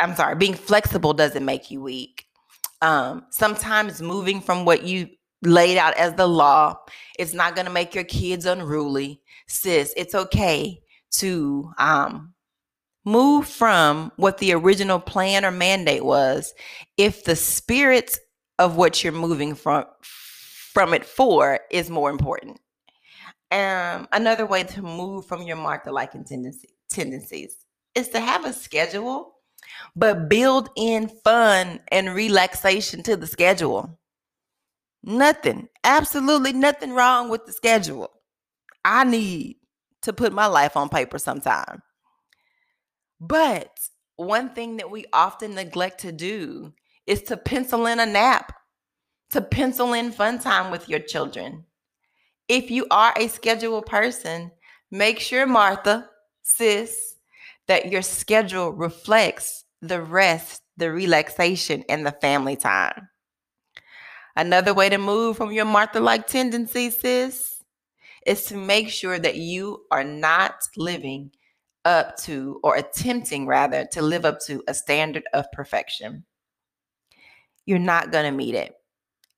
I'm 0.00 0.14
sorry, 0.14 0.36
being 0.36 0.54
flexible 0.54 1.12
doesn't 1.12 1.44
make 1.44 1.70
you 1.70 1.82
weak. 1.82 2.24
Um, 2.80 3.26
sometimes 3.30 4.00
moving 4.00 4.40
from 4.40 4.64
what 4.64 4.84
you 4.84 5.08
laid 5.42 5.78
out 5.78 5.94
as 5.94 6.14
the 6.14 6.26
law 6.26 6.76
it's 7.18 7.34
not 7.34 7.54
going 7.54 7.66
to 7.66 7.72
make 7.72 7.94
your 7.94 8.04
kids 8.04 8.46
unruly. 8.46 9.20
Sis 9.46 9.92
it's 9.96 10.14
okay 10.14 10.80
to 11.12 11.72
um, 11.78 12.34
move 13.04 13.46
from 13.46 14.12
what 14.16 14.38
the 14.38 14.52
original 14.52 15.00
plan 15.00 15.44
or 15.44 15.50
mandate 15.50 16.04
was 16.04 16.54
if 16.96 17.24
the 17.24 17.36
spirit 17.36 18.18
of 18.58 18.76
what 18.76 19.02
you're 19.02 19.12
moving 19.12 19.54
from 19.54 19.84
from 20.02 20.94
it 20.94 21.04
for 21.04 21.60
is 21.70 21.90
more 21.90 22.10
important. 22.10 22.60
Um, 23.50 24.06
another 24.12 24.44
way 24.44 24.62
to 24.64 24.82
move 24.82 25.26
from 25.26 25.42
your 25.42 25.56
Martha 25.56 25.90
like 25.90 26.12
tendency, 26.12 26.68
tendencies 26.90 27.56
is 27.98 28.08
to 28.10 28.20
have 28.20 28.44
a 28.44 28.52
schedule 28.52 29.34
but 29.94 30.28
build 30.28 30.70
in 30.76 31.08
fun 31.24 31.80
and 31.90 32.14
relaxation 32.14 33.02
to 33.02 33.16
the 33.16 33.26
schedule. 33.26 33.98
Nothing, 35.02 35.68
absolutely 35.84 36.52
nothing 36.52 36.92
wrong 36.92 37.28
with 37.28 37.46
the 37.46 37.52
schedule. 37.52 38.10
I 38.84 39.04
need 39.04 39.56
to 40.02 40.12
put 40.12 40.32
my 40.32 40.46
life 40.46 40.76
on 40.76 40.88
paper 40.88 41.18
sometime. 41.18 41.82
But 43.20 43.78
one 44.16 44.50
thing 44.50 44.76
that 44.76 44.90
we 44.90 45.04
often 45.12 45.54
neglect 45.54 46.00
to 46.00 46.12
do 46.12 46.72
is 47.06 47.22
to 47.22 47.36
pencil 47.36 47.86
in 47.86 48.00
a 48.00 48.06
nap, 48.06 48.52
to 49.30 49.40
pencil 49.40 49.92
in 49.92 50.12
fun 50.12 50.38
time 50.38 50.70
with 50.70 50.88
your 50.88 51.00
children. 51.00 51.64
If 52.48 52.70
you 52.70 52.86
are 52.90 53.12
a 53.16 53.28
scheduled 53.28 53.86
person, 53.86 54.52
make 54.90 55.18
sure, 55.18 55.46
Martha, 55.46 56.08
sis, 56.42 57.16
that 57.68 57.92
your 57.92 58.02
schedule 58.02 58.72
reflects 58.72 59.64
the 59.80 60.02
rest, 60.02 60.62
the 60.76 60.90
relaxation, 60.90 61.84
and 61.88 62.04
the 62.04 62.16
family 62.20 62.56
time. 62.56 63.08
Another 64.36 64.74
way 64.74 64.88
to 64.88 64.98
move 64.98 65.36
from 65.36 65.52
your 65.52 65.64
Martha 65.64 66.00
like 66.00 66.26
tendencies, 66.26 67.00
sis, 67.00 67.62
is 68.26 68.44
to 68.46 68.56
make 68.56 68.88
sure 68.88 69.18
that 69.18 69.36
you 69.36 69.84
are 69.90 70.04
not 70.04 70.54
living 70.76 71.30
up 71.84 72.16
to, 72.18 72.60
or 72.62 72.76
attempting 72.76 73.46
rather, 73.46 73.86
to 73.92 74.02
live 74.02 74.24
up 74.24 74.40
to 74.46 74.62
a 74.68 74.74
standard 74.74 75.24
of 75.32 75.50
perfection. 75.52 76.24
You're 77.66 77.78
not 77.78 78.12
going 78.12 78.24
to 78.24 78.36
meet 78.36 78.54
it. 78.54 78.74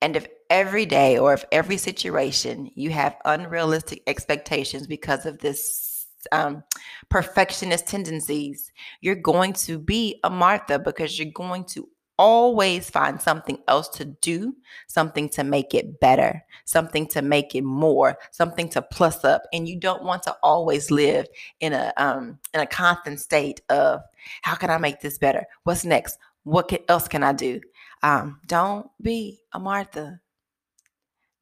And 0.02 0.16
if 0.16 0.26
every 0.48 0.86
day 0.86 1.18
or 1.18 1.32
if 1.32 1.44
every 1.52 1.76
situation 1.76 2.70
you 2.74 2.90
have 2.90 3.16
unrealistic 3.24 4.02
expectations 4.06 4.86
because 4.86 5.26
of 5.26 5.38
this 5.38 5.89
um, 6.32 6.62
perfectionist 7.08 7.86
tendencies, 7.86 8.72
you're 9.00 9.14
going 9.14 9.52
to 9.54 9.78
be 9.78 10.20
a 10.24 10.30
Martha 10.30 10.78
because 10.78 11.18
you're 11.18 11.32
going 11.32 11.64
to 11.64 11.88
always 12.20 12.90
find 12.90 13.18
something 13.18 13.56
else 13.66 13.88
to 13.88 14.04
do, 14.04 14.54
something 14.88 15.26
to 15.26 15.42
make 15.42 15.72
it 15.72 15.98
better, 16.00 16.44
something 16.66 17.06
to 17.06 17.22
make 17.22 17.54
it 17.54 17.64
more, 17.64 18.18
something 18.30 18.68
to 18.68 18.82
plus 18.82 19.24
up. 19.24 19.42
And 19.54 19.66
you 19.66 19.80
don't 19.80 20.04
want 20.04 20.22
to 20.24 20.36
always 20.42 20.90
live 20.90 21.26
in 21.60 21.72
a 21.72 21.94
um, 21.96 22.38
in 22.52 22.60
a 22.60 22.66
constant 22.66 23.20
state 23.20 23.62
of 23.70 24.02
how 24.42 24.54
can 24.54 24.68
I 24.68 24.76
make 24.76 25.00
this 25.00 25.16
better? 25.16 25.46
What's 25.64 25.86
next? 25.86 26.18
What 26.44 26.68
can, 26.68 26.80
else 26.88 27.08
can 27.08 27.22
I 27.22 27.32
do? 27.32 27.60
Um, 28.02 28.40
don't 28.46 28.90
be 29.00 29.40
a 29.52 29.58
Martha. 29.58 30.20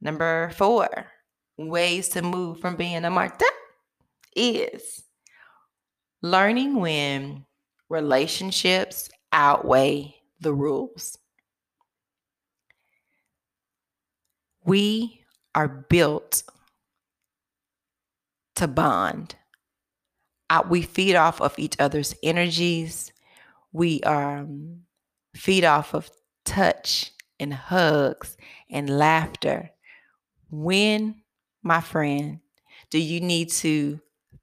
Number 0.01 0.51
four, 0.55 0.89
ways 1.57 2.09
to 2.11 2.23
move 2.23 2.61
from 2.61 2.77
being 2.77 3.05
a 3.05 3.11
Martha 3.11 3.47
is 4.39 5.03
learning 6.23 6.77
when 6.77 7.45
relationships 7.89 9.09
outweigh 9.33 10.15
the 10.41 10.55
rules. 10.55 11.19
We 14.65 15.25
are 15.55 15.69
built 15.69 16.43
to 18.57 18.69
bond. 18.69 19.35
We 20.69 20.83
feed 20.83 21.17
off 21.17 21.41
of 21.41 21.59
each 21.59 21.77
other's 21.79 22.15
energies. 22.23 23.13
We 23.73 24.01
um, 24.03 24.83
feed 25.35 25.65
off 25.65 25.95
of 25.95 26.11
touch 26.45 27.13
and 27.41 27.53
hugs 27.53 28.37
and 28.71 28.99
laughter. 28.99 29.71
When, 30.51 31.23
my 31.63 31.81
friend, 31.81 32.41
do 32.91 32.99
you 32.99 33.21
need 33.21 33.51
to 33.51 34.01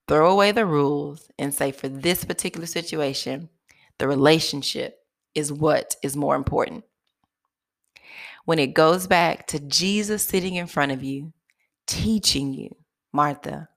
throw 0.08 0.32
away 0.32 0.52
the 0.52 0.66
rules 0.66 1.30
and 1.40 1.54
say, 1.54 1.72
for 1.72 1.88
this 1.88 2.24
particular 2.24 2.68
situation, 2.68 3.50
the 3.98 4.08
relationship 4.08 5.00
is 5.34 5.52
what 5.52 5.96
is 6.04 6.16
more 6.16 6.36
important. 6.36 6.84
When 8.46 8.60
it 8.60 8.74
goes 8.74 9.08
back 9.08 9.48
to 9.48 9.60
Jesus 9.60 10.24
sitting 10.24 10.56
in 10.56 10.68
front 10.68 10.92
of 10.92 11.04
you, 11.04 11.34
teaching 11.88 12.54
you, 12.54 12.76
Martha, 13.12 13.70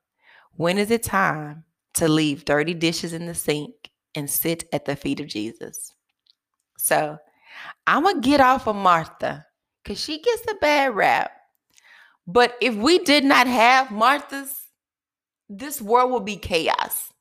when 0.56 0.76
is 0.78 0.90
it 0.90 1.02
time 1.02 1.64
to 1.94 2.08
leave 2.08 2.44
dirty 2.44 2.74
dishes 2.74 3.12
in 3.12 3.26
the 3.26 3.34
sink 3.34 3.90
and 4.14 4.28
sit 4.28 4.68
at 4.72 4.84
the 4.84 4.96
feet 4.96 5.20
of 5.20 5.26
Jesus? 5.26 5.94
So 6.76 7.18
I'm 7.86 8.02
going 8.02 8.20
to 8.20 8.28
get 8.28 8.40
off 8.40 8.66
of 8.66 8.76
Martha 8.76 9.46
because 9.82 10.00
she 10.00 10.20
gets 10.20 10.42
a 10.50 10.54
bad 10.56 10.94
rap. 10.94 11.30
But 12.26 12.56
if 12.60 12.74
we 12.74 12.98
did 12.98 13.24
not 13.24 13.46
have 13.46 13.90
Martha's, 13.90 14.67
this 15.48 15.80
world 15.80 16.10
will 16.10 16.20
be 16.20 16.36
chaos. 16.36 17.12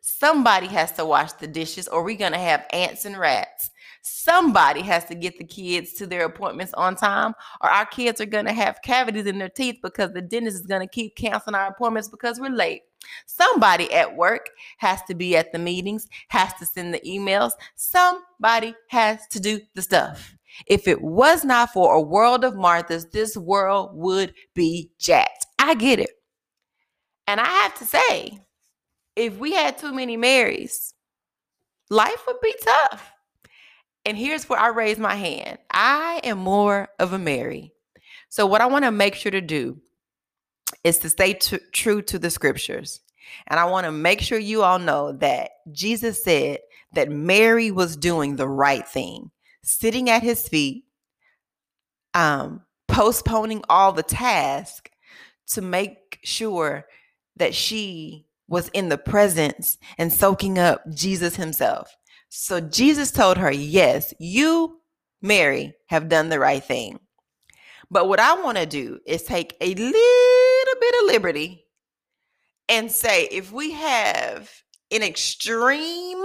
Somebody 0.00 0.66
has 0.68 0.92
to 0.92 1.04
wash 1.04 1.32
the 1.32 1.46
dishes, 1.46 1.88
or 1.88 2.04
we're 2.04 2.16
going 2.16 2.32
to 2.32 2.38
have 2.38 2.66
ants 2.72 3.04
and 3.04 3.16
rats. 3.16 3.70
Somebody 4.02 4.82
has 4.82 5.04
to 5.06 5.16
get 5.16 5.36
the 5.36 5.44
kids 5.44 5.92
to 5.94 6.06
their 6.06 6.24
appointments 6.26 6.72
on 6.74 6.94
time, 6.94 7.34
or 7.60 7.68
our 7.68 7.86
kids 7.86 8.20
are 8.20 8.26
going 8.26 8.44
to 8.44 8.52
have 8.52 8.82
cavities 8.82 9.26
in 9.26 9.38
their 9.38 9.48
teeth 9.48 9.78
because 9.82 10.12
the 10.12 10.22
dentist 10.22 10.60
is 10.60 10.66
going 10.66 10.80
to 10.80 10.86
keep 10.86 11.16
canceling 11.16 11.56
our 11.56 11.68
appointments 11.68 12.08
because 12.08 12.38
we're 12.38 12.50
late. 12.50 12.82
Somebody 13.26 13.92
at 13.92 14.16
work 14.16 14.50
has 14.78 15.02
to 15.04 15.14
be 15.14 15.36
at 15.36 15.52
the 15.52 15.58
meetings, 15.58 16.08
has 16.28 16.52
to 16.54 16.66
send 16.66 16.94
the 16.94 17.00
emails. 17.00 17.52
Somebody 17.74 18.74
has 18.88 19.26
to 19.28 19.40
do 19.40 19.60
the 19.74 19.82
stuff. 19.82 20.36
If 20.66 20.88
it 20.88 21.02
was 21.02 21.44
not 21.44 21.72
for 21.72 21.94
a 21.94 22.00
world 22.00 22.44
of 22.44 22.54
Marthas, 22.54 23.10
this 23.10 23.36
world 23.36 23.90
would 23.92 24.34
be 24.54 24.90
jacked. 24.98 25.46
I 25.58 25.74
get 25.74 25.98
it. 25.98 26.10
And 27.26 27.40
I 27.40 27.46
have 27.46 27.74
to 27.78 27.84
say, 27.84 28.38
if 29.16 29.36
we 29.38 29.52
had 29.52 29.78
too 29.78 29.92
many 29.92 30.16
Marys, 30.16 30.94
life 31.90 32.26
would 32.26 32.40
be 32.40 32.54
tough. 32.62 33.12
And 34.04 34.16
here's 34.16 34.48
where 34.48 34.60
I 34.60 34.68
raise 34.68 34.98
my 34.98 35.16
hand 35.16 35.58
I 35.70 36.20
am 36.22 36.38
more 36.38 36.88
of 36.98 37.12
a 37.12 37.18
Mary. 37.18 37.72
So, 38.28 38.46
what 38.46 38.60
I 38.60 38.66
want 38.66 38.84
to 38.84 38.92
make 38.92 39.14
sure 39.14 39.32
to 39.32 39.40
do 39.40 39.80
is 40.84 40.98
to 40.98 41.10
stay 41.10 41.34
t- 41.34 41.58
true 41.72 42.02
to 42.02 42.18
the 42.18 42.30
scriptures. 42.30 43.00
And 43.48 43.58
I 43.58 43.64
want 43.64 43.86
to 43.86 43.92
make 43.92 44.20
sure 44.20 44.38
you 44.38 44.62
all 44.62 44.78
know 44.78 45.12
that 45.12 45.50
Jesus 45.72 46.22
said 46.22 46.58
that 46.92 47.10
Mary 47.10 47.72
was 47.72 47.96
doing 47.96 48.36
the 48.36 48.48
right 48.48 48.86
thing, 48.86 49.30
sitting 49.62 50.08
at 50.08 50.22
his 50.22 50.48
feet, 50.48 50.84
um, 52.14 52.62
postponing 52.86 53.64
all 53.68 53.92
the 53.92 54.04
task 54.04 54.90
to 55.48 55.62
make 55.62 56.20
sure 56.22 56.86
that 57.36 57.54
she 57.54 58.26
was 58.48 58.68
in 58.68 58.88
the 58.88 58.98
presence 58.98 59.78
and 59.98 60.12
soaking 60.12 60.58
up 60.58 60.82
Jesus 60.92 61.36
himself. 61.36 61.96
So 62.28 62.60
Jesus 62.60 63.10
told 63.10 63.38
her, 63.38 63.50
Yes, 63.50 64.14
you, 64.18 64.80
Mary, 65.22 65.74
have 65.86 66.08
done 66.08 66.28
the 66.28 66.38
right 66.38 66.62
thing. 66.62 67.00
But 67.90 68.08
what 68.08 68.20
I 68.20 68.40
want 68.42 68.58
to 68.58 68.66
do 68.66 68.98
is 69.06 69.22
take 69.22 69.56
a 69.60 69.74
little 69.74 70.80
bit 70.80 70.94
of 71.00 71.06
liberty 71.06 71.66
and 72.68 72.90
say, 72.90 73.28
if 73.30 73.52
we 73.52 73.72
have 73.72 74.50
an 74.90 75.02
extreme 75.02 76.22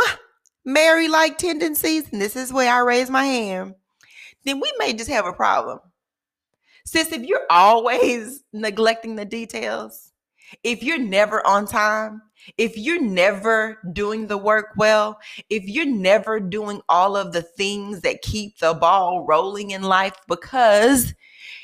Mary 0.65 1.07
like 1.07 1.37
tendencies, 1.37 2.11
and 2.11 2.21
this 2.21 2.35
is 2.35 2.53
where 2.53 2.71
I 2.71 2.79
raise 2.79 3.09
my 3.09 3.25
hand, 3.25 3.75
then 4.43 4.59
we 4.59 4.71
may 4.77 4.93
just 4.93 5.09
have 5.09 5.25
a 5.25 5.33
problem. 5.33 5.79
Sis, 6.85 7.11
if 7.11 7.23
you're 7.23 7.45
always 7.49 8.43
neglecting 8.53 9.15
the 9.15 9.25
details, 9.25 10.10
if 10.63 10.83
you're 10.83 10.97
never 10.97 11.45
on 11.45 11.65
time, 11.65 12.21
if 12.57 12.77
you're 12.77 13.01
never 13.01 13.79
doing 13.93 14.27
the 14.27 14.37
work 14.37 14.67
well, 14.77 15.19
if 15.49 15.63
you're 15.65 15.85
never 15.85 16.39
doing 16.39 16.81
all 16.89 17.15
of 17.15 17.33
the 17.33 17.41
things 17.41 18.01
that 18.01 18.21
keep 18.21 18.57
the 18.59 18.73
ball 18.73 19.25
rolling 19.25 19.71
in 19.71 19.83
life 19.83 20.15
because 20.27 21.13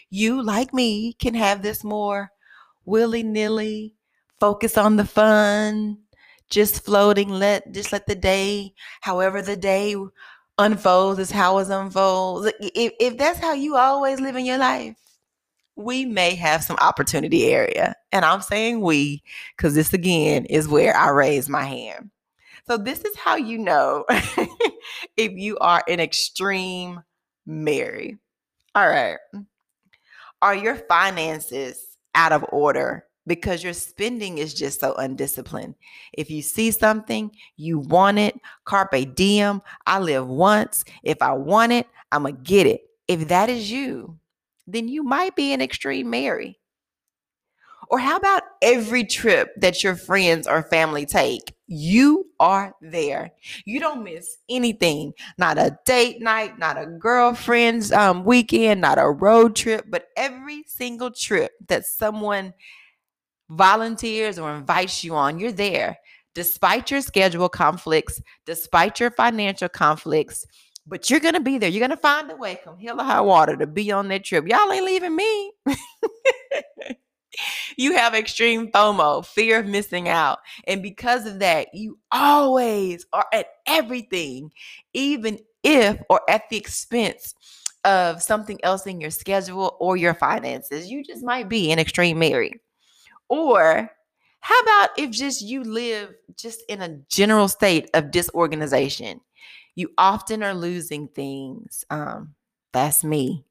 you, 0.09 0.41
like 0.41 0.73
me, 0.73 1.13
can 1.13 1.33
have 1.33 1.61
this 1.61 1.83
more 1.83 2.31
willy 2.85 3.23
nilly, 3.23 3.95
focus 4.39 4.77
on 4.77 4.95
the 4.95 5.05
fun, 5.05 5.97
just 6.49 6.85
floating, 6.85 7.29
let 7.29 7.71
just 7.73 7.91
let 7.91 8.07
the 8.07 8.15
day, 8.15 8.73
however 9.01 9.41
the 9.41 9.57
day 9.57 9.95
unfolds 10.57 11.19
is 11.19 11.31
how 11.31 11.57
it 11.59 11.69
unfolds. 11.69 12.51
If, 12.59 12.93
if 12.99 13.17
that's 13.17 13.39
how 13.39 13.53
you 13.53 13.75
always 13.75 14.19
live 14.19 14.35
in 14.35 14.45
your 14.45 14.57
life, 14.57 14.95
we 15.77 16.05
may 16.05 16.35
have 16.35 16.63
some 16.63 16.77
opportunity 16.81 17.45
area. 17.45 17.95
And 18.11 18.25
I'm 18.25 18.41
saying 18.41 18.81
we, 18.81 19.23
because 19.55 19.75
this 19.75 19.93
again 19.93 20.45
is 20.45 20.67
where 20.67 20.95
I 20.95 21.09
raise 21.09 21.47
my 21.47 21.63
hand. 21.63 22.09
So, 22.67 22.75
this 22.75 23.01
is 23.05 23.15
how 23.15 23.37
you 23.37 23.57
know 23.59 24.03
if 25.17 25.31
you 25.31 25.57
are 25.59 25.83
an 25.87 26.01
extreme 26.01 27.01
Mary. 27.45 28.17
All 28.75 28.89
right. 28.89 29.17
Are 30.41 30.55
your 30.55 30.75
finances 30.75 31.97
out 32.13 32.33
of 32.33 32.45
order 32.49 33.05
because 33.25 33.63
your 33.63 33.73
spending 33.73 34.37
is 34.37 34.53
just 34.53 34.81
so 34.81 34.93
undisciplined? 34.95 35.75
If 36.13 36.29
you 36.29 36.41
see 36.41 36.71
something, 36.71 37.31
you 37.55 37.79
want 37.79 38.19
it, 38.19 38.39
carpe 38.65 39.15
diem, 39.15 39.61
I 39.85 39.99
live 39.99 40.27
once. 40.27 40.83
If 41.03 41.21
I 41.21 41.33
want 41.33 41.71
it, 41.71 41.87
I'm 42.11 42.23
going 42.23 42.35
to 42.35 42.41
get 42.41 42.67
it. 42.67 42.81
If 43.07 43.29
that 43.29 43.49
is 43.49 43.71
you, 43.71 44.19
then 44.67 44.87
you 44.87 45.03
might 45.03 45.35
be 45.35 45.53
an 45.53 45.61
extreme 45.61 46.09
Mary. 46.09 46.59
Or 47.89 47.99
how 47.99 48.17
about 48.17 48.43
every 48.61 49.05
trip 49.05 49.53
that 49.57 49.81
your 49.81 49.95
friends 49.95 50.45
or 50.45 50.63
family 50.63 51.05
take? 51.05 51.55
You 51.67 52.25
are 52.39 52.75
there. 52.81 53.31
You 53.65 53.79
don't 53.79 54.03
miss 54.03 54.37
anything. 54.49 55.13
Not 55.37 55.57
a 55.57 55.77
date 55.85 56.21
night, 56.21 56.59
not 56.59 56.77
a 56.77 56.85
girlfriend's 56.85 57.93
um, 57.93 58.25
weekend, 58.25 58.81
not 58.81 58.99
a 58.99 59.09
road 59.09 59.55
trip, 59.55 59.85
but 59.89 60.07
every 60.17 60.63
single 60.67 61.11
trip 61.11 61.51
that 61.67 61.85
someone 61.85 62.53
volunteers 63.49 64.37
or 64.37 64.53
invites 64.53 65.03
you 65.03 65.15
on, 65.15 65.39
you're 65.39 65.51
there. 65.53 65.97
Despite 66.35 66.91
your 66.91 67.01
schedule 67.01 67.49
conflicts, 67.49 68.21
despite 68.45 68.99
your 68.99 69.11
financial 69.11 69.69
conflicts, 69.69 70.45
but 70.87 71.09
you're 71.09 71.19
gonna 71.19 71.39
be 71.39 71.57
there. 71.57 71.69
You're 71.69 71.87
gonna 71.87 71.97
find 71.97 72.31
a 72.31 72.35
way, 72.35 72.59
come 72.63 72.77
hell 72.79 73.01
or 73.01 73.03
high 73.03 73.21
water, 73.21 73.57
to 73.57 73.67
be 73.67 73.91
on 73.91 74.07
that 74.07 74.23
trip. 74.23 74.47
Y'all 74.47 74.71
ain't 74.71 74.85
leaving 74.85 75.15
me. 75.15 75.51
you 77.77 77.95
have 77.95 78.15
extreme 78.15 78.71
FOMO, 78.71 79.25
fear 79.25 79.59
of 79.59 79.67
missing 79.67 80.07
out. 80.07 80.39
And 80.65 80.81
because 80.81 81.25
of 81.25 81.39
that, 81.39 81.67
you 81.73 81.99
always 82.11 83.05
are 83.13 83.25
at 83.33 83.47
everything, 83.67 84.51
even 84.93 85.39
if 85.63 86.01
or 86.09 86.21
at 86.29 86.49
the 86.49 86.57
expense 86.57 87.33
of 87.83 88.21
something 88.21 88.59
else 88.63 88.85
in 88.85 88.99
your 88.99 89.11
schedule 89.11 89.77
or 89.79 89.97
your 89.97 90.13
finances. 90.13 90.89
You 90.89 91.03
just 91.03 91.23
might 91.23 91.49
be 91.49 91.71
an 91.71 91.79
extreme 91.79 92.19
Mary. 92.19 92.59
Or 93.29 93.89
how 94.39 94.59
about 94.59 94.89
if 94.97 95.11
just 95.11 95.41
you 95.41 95.63
live 95.63 96.13
just 96.35 96.63
in 96.69 96.81
a 96.81 96.97
general 97.09 97.47
state 97.47 97.89
of 97.93 98.11
disorganization? 98.11 99.19
You 99.77 99.91
often 99.95 100.41
are 100.41 100.55
losing 100.55 101.07
things. 101.07 101.85
Um, 101.91 102.33
that's 102.73 103.03
me. 103.03 103.45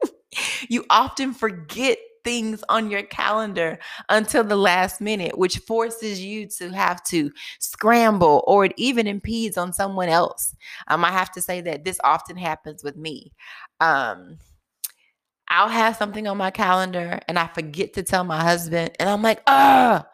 you 0.68 0.86
often 0.88 1.34
forget 1.34 1.98
things 2.24 2.64
on 2.70 2.90
your 2.90 3.02
calendar 3.02 3.78
until 4.08 4.44
the 4.44 4.56
last 4.56 5.02
minute, 5.02 5.36
which 5.36 5.58
forces 5.58 6.24
you 6.24 6.46
to 6.46 6.70
have 6.70 7.04
to 7.04 7.30
scramble 7.58 8.42
or 8.46 8.64
it 8.64 8.72
even 8.78 9.06
impedes 9.06 9.58
on 9.58 9.74
someone 9.74 10.08
else. 10.08 10.56
Um, 10.88 11.04
I 11.04 11.12
have 11.12 11.30
to 11.32 11.42
say 11.42 11.60
that 11.60 11.84
this 11.84 12.00
often 12.02 12.38
happens 12.38 12.82
with 12.82 12.96
me. 12.96 13.34
Um, 13.78 14.38
I'll 15.48 15.68
have 15.68 15.96
something 15.96 16.26
on 16.26 16.38
my 16.38 16.50
calendar 16.50 17.20
and 17.28 17.38
I 17.38 17.46
forget 17.46 17.92
to 17.94 18.02
tell 18.02 18.24
my 18.24 18.42
husband, 18.42 18.92
and 18.98 19.08
I'm 19.08 19.22
like, 19.22 19.42
ah, 19.46 20.06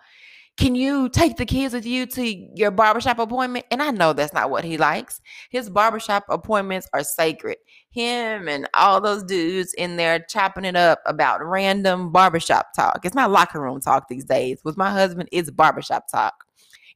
can 0.56 0.76
you 0.76 1.08
take 1.08 1.36
the 1.36 1.46
kids 1.46 1.74
with 1.74 1.84
you 1.84 2.06
to 2.06 2.24
your 2.54 2.70
barbershop 2.70 3.18
appointment? 3.18 3.66
And 3.72 3.82
I 3.82 3.90
know 3.90 4.12
that's 4.12 4.32
not 4.32 4.50
what 4.50 4.64
he 4.64 4.78
likes. 4.78 5.20
His 5.50 5.68
barbershop 5.68 6.24
appointments 6.28 6.88
are 6.92 7.02
sacred. 7.02 7.56
Him 7.90 8.48
and 8.48 8.68
all 8.74 9.00
those 9.00 9.24
dudes 9.24 9.74
in 9.74 9.96
there 9.96 10.24
chopping 10.28 10.64
it 10.64 10.76
up 10.76 11.00
about 11.06 11.44
random 11.44 12.12
barbershop 12.12 12.68
talk. 12.74 13.00
It's 13.04 13.16
not 13.16 13.32
locker 13.32 13.60
room 13.60 13.80
talk 13.80 14.06
these 14.08 14.24
days. 14.24 14.60
With 14.64 14.76
my 14.76 14.90
husband, 14.90 15.28
it's 15.32 15.50
barbershop 15.50 16.06
talk. 16.08 16.34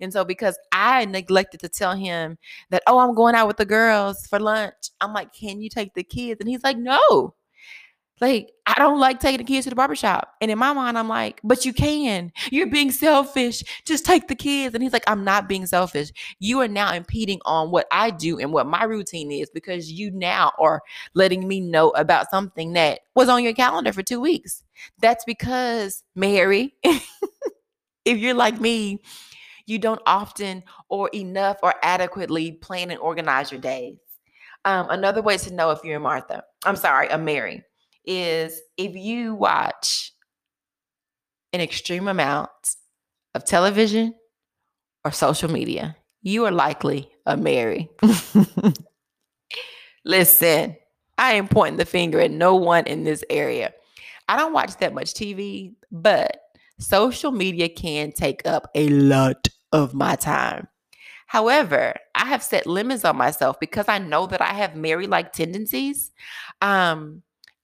And 0.00 0.12
so, 0.12 0.24
because 0.24 0.56
I 0.70 1.06
neglected 1.06 1.58
to 1.60 1.68
tell 1.68 1.96
him 1.96 2.38
that, 2.70 2.84
oh, 2.86 3.00
I'm 3.00 3.16
going 3.16 3.34
out 3.34 3.48
with 3.48 3.56
the 3.56 3.66
girls 3.66 4.24
for 4.28 4.38
lunch, 4.38 4.74
I'm 5.00 5.12
like, 5.12 5.32
can 5.32 5.60
you 5.60 5.68
take 5.68 5.94
the 5.94 6.04
kids? 6.04 6.40
And 6.40 6.48
he's 6.48 6.62
like, 6.62 6.78
no. 6.78 7.34
Like, 8.20 8.52
I 8.66 8.74
don't 8.74 8.98
like 8.98 9.20
taking 9.20 9.38
the 9.38 9.44
kids 9.44 9.64
to 9.64 9.70
the 9.70 9.76
barbershop. 9.76 10.34
And 10.40 10.50
in 10.50 10.58
my 10.58 10.72
mind, 10.72 10.98
I'm 10.98 11.08
like, 11.08 11.40
but 11.44 11.64
you 11.64 11.72
can. 11.72 12.32
You're 12.50 12.66
being 12.66 12.90
selfish. 12.90 13.62
Just 13.84 14.04
take 14.04 14.28
the 14.28 14.34
kids. 14.34 14.74
And 14.74 14.82
he's 14.82 14.92
like, 14.92 15.04
I'm 15.06 15.24
not 15.24 15.48
being 15.48 15.66
selfish. 15.66 16.10
You 16.38 16.60
are 16.60 16.68
now 16.68 16.92
impeding 16.92 17.40
on 17.44 17.70
what 17.70 17.86
I 17.90 18.10
do 18.10 18.38
and 18.38 18.52
what 18.52 18.66
my 18.66 18.84
routine 18.84 19.30
is 19.30 19.50
because 19.50 19.90
you 19.90 20.10
now 20.10 20.52
are 20.58 20.82
letting 21.14 21.46
me 21.46 21.60
know 21.60 21.90
about 21.90 22.30
something 22.30 22.72
that 22.74 23.00
was 23.14 23.28
on 23.28 23.42
your 23.42 23.54
calendar 23.54 23.92
for 23.92 24.02
two 24.02 24.20
weeks. 24.20 24.62
That's 25.00 25.24
because, 25.24 26.02
Mary, 26.14 26.74
if 28.04 28.18
you're 28.18 28.34
like 28.34 28.60
me, 28.60 29.00
you 29.66 29.78
don't 29.78 30.02
often 30.06 30.64
or 30.88 31.08
enough 31.14 31.58
or 31.62 31.74
adequately 31.82 32.52
plan 32.52 32.90
and 32.90 33.00
organize 33.00 33.52
your 33.52 33.60
days. 33.60 33.98
Um, 34.64 34.88
another 34.90 35.22
way 35.22 35.36
to 35.38 35.54
know 35.54 35.70
if 35.70 35.84
you're 35.84 35.98
a 35.98 36.00
Martha, 36.00 36.42
I'm 36.64 36.76
sorry, 36.76 37.08
a 37.08 37.18
Mary 37.18 37.62
is 38.04 38.60
if 38.76 38.94
you 38.94 39.34
watch 39.34 40.12
an 41.52 41.60
extreme 41.60 42.08
amount 42.08 42.50
of 43.34 43.44
television 43.44 44.14
or 45.04 45.12
social 45.12 45.50
media, 45.50 45.96
you 46.22 46.44
are 46.44 46.50
likely 46.50 47.10
a 47.26 47.36
Mary. 47.36 47.88
Listen, 50.04 50.76
I 51.16 51.34
ain't 51.34 51.50
pointing 51.50 51.78
the 51.78 51.84
finger 51.84 52.20
at 52.20 52.30
no 52.30 52.54
one 52.54 52.86
in 52.86 53.04
this 53.04 53.24
area. 53.28 53.72
I 54.28 54.36
don't 54.36 54.52
watch 54.52 54.76
that 54.78 54.94
much 54.94 55.14
TV, 55.14 55.74
but 55.90 56.38
social 56.78 57.30
media 57.30 57.68
can 57.68 58.12
take 58.12 58.46
up 58.46 58.70
a 58.74 58.88
lot 58.88 59.48
of 59.72 59.94
my 59.94 60.16
time. 60.16 60.68
However, 61.26 61.94
I 62.14 62.26
have 62.26 62.42
set 62.42 62.66
limits 62.66 63.04
on 63.04 63.16
myself 63.16 63.60
because 63.60 63.86
I 63.88 63.98
know 63.98 64.26
that 64.26 64.40
I 64.40 64.54
have 64.54 64.74
Mary 64.74 65.06
like 65.06 65.32
tendencies. 65.32 66.10
Um, 66.62 67.22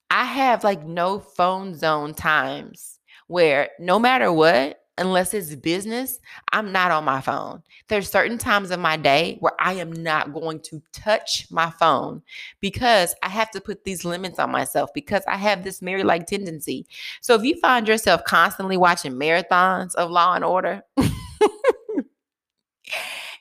I 0.09 0.25
have 0.25 0.63
like 0.63 0.85
no 0.85 1.19
phone 1.19 1.75
zone 1.75 2.13
times 2.13 2.99
where 3.27 3.69
no 3.79 3.99
matter 3.99 4.31
what, 4.31 4.81
unless 4.97 5.33
it's 5.33 5.53
business, 5.55 6.19
I'm 6.53 6.71
not 6.71 6.91
on 6.91 7.03
my 7.03 7.19
phone. 7.19 7.63
There's 7.89 8.09
certain 8.09 8.37
times 8.37 8.71
of 8.71 8.79
my 8.79 8.97
day 8.97 9.37
where 9.39 9.53
I 9.59 9.73
am 9.73 9.91
not 9.91 10.33
going 10.33 10.61
to 10.61 10.81
touch 10.93 11.47
my 11.51 11.69
phone 11.71 12.21
because 12.61 13.13
I 13.21 13.29
have 13.29 13.51
to 13.51 13.61
put 13.61 13.83
these 13.83 14.05
limits 14.05 14.39
on 14.39 14.51
myself 14.51 14.91
because 14.93 15.23
I 15.27 15.35
have 15.37 15.63
this 15.63 15.81
Mary 15.81 16.03
like 16.03 16.27
tendency. 16.27 16.87
So 17.21 17.35
if 17.35 17.43
you 17.43 17.59
find 17.59 17.87
yourself 17.87 18.23
constantly 18.23 18.77
watching 18.77 19.13
marathons 19.13 19.95
of 19.95 20.11
Law 20.11 20.35
and 20.35 20.45
Order, 20.45 20.81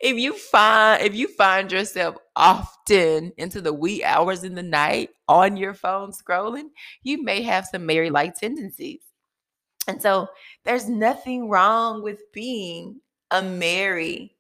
if 0.05 0.19
you 0.19 0.35
find 0.35 1.03
if 1.03 1.15
you 1.15 1.27
find 1.27 1.73
yourself 1.73 2.17
often 2.37 3.33
into 3.39 3.63
the 3.63 3.73
wee 3.73 4.05
hours 4.05 4.45
in 4.45 4.55
the 4.55 4.63
night 4.63 5.09
on 5.29 5.57
your 5.57 5.73
phone 5.73 6.13
scrolling, 6.13 6.69
you 7.03 7.25
may 7.25 7.41
have 7.41 7.65
some 7.65 7.87
Mary 7.87 8.11
like 8.11 8.35
tendencies. 8.39 9.01
And 9.89 10.01
so 10.01 10.29
there's 10.65 10.91
nothing 10.91 11.49
wrong 11.49 12.03
with 12.03 12.31
being 12.33 13.01
a 13.31 13.43
Mary, 13.43 14.37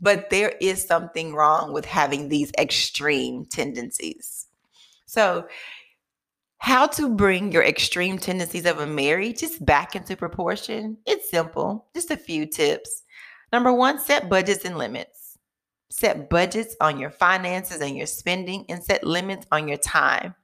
but 0.00 0.30
there 0.30 0.54
is 0.60 0.84
something 0.84 1.32
wrong 1.32 1.72
with 1.72 1.84
having 1.84 2.28
these 2.28 2.50
extreme 2.58 3.44
tendencies. 3.44 4.48
So, 5.06 5.46
how 6.58 6.86
to 6.88 7.14
bring 7.14 7.52
your 7.52 7.62
extreme 7.62 8.18
tendencies 8.18 8.66
of 8.66 8.80
a 8.80 8.86
Mary 8.86 9.32
just 9.32 9.64
back 9.64 9.94
into 9.94 10.16
proportion? 10.16 10.96
It's 11.06 11.30
simple, 11.30 11.86
just 11.94 12.10
a 12.10 12.16
few 12.16 12.46
tips. 12.46 13.03
Number 13.54 13.72
one, 13.72 14.00
set 14.00 14.28
budgets 14.28 14.64
and 14.64 14.76
limits. 14.76 15.38
Set 15.88 16.28
budgets 16.28 16.74
on 16.80 16.98
your 16.98 17.10
finances 17.10 17.80
and 17.80 17.96
your 17.96 18.08
spending, 18.08 18.64
and 18.68 18.82
set 18.82 19.04
limits 19.04 19.46
on 19.52 19.68
your 19.68 19.76
time. 19.76 20.34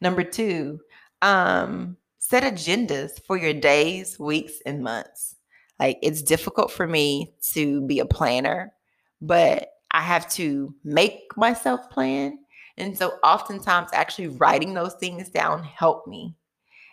Number 0.00 0.22
two, 0.22 0.78
um, 1.20 1.96
set 2.20 2.44
agendas 2.44 3.20
for 3.26 3.36
your 3.36 3.54
days, 3.54 4.20
weeks, 4.20 4.52
and 4.64 4.84
months. 4.84 5.34
Like 5.80 5.98
it's 6.00 6.22
difficult 6.22 6.70
for 6.70 6.86
me 6.86 7.34
to 7.54 7.80
be 7.88 7.98
a 7.98 8.06
planner, 8.06 8.72
but 9.20 9.70
I 9.90 10.00
have 10.00 10.30
to 10.34 10.72
make 10.84 11.22
myself 11.36 11.90
plan. 11.90 12.38
And 12.76 12.96
so 12.96 13.14
oftentimes 13.24 13.90
actually 13.92 14.28
writing 14.28 14.74
those 14.74 14.94
things 14.94 15.28
down 15.28 15.64
help 15.64 16.06
me. 16.06 16.36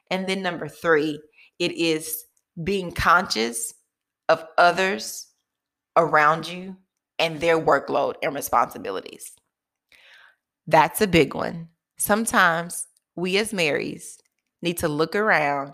And 0.09 0.25
then 0.25 0.41
number 0.41 0.67
3, 0.67 1.21
it 1.59 1.71
is 1.73 2.25
being 2.63 2.91
conscious 2.91 3.75
of 4.31 4.45
others 4.57 5.27
around 5.97 6.47
you 6.47 6.77
and 7.19 7.41
their 7.41 7.59
workload 7.59 8.15
and 8.23 8.33
responsibilities. 8.33 9.33
That's 10.67 11.01
a 11.01 11.07
big 11.07 11.35
one. 11.35 11.67
Sometimes 11.97 12.87
we 13.17 13.37
as 13.37 13.51
Marys 13.51 14.19
need 14.61 14.77
to 14.77 14.87
look 14.87 15.17
around 15.17 15.73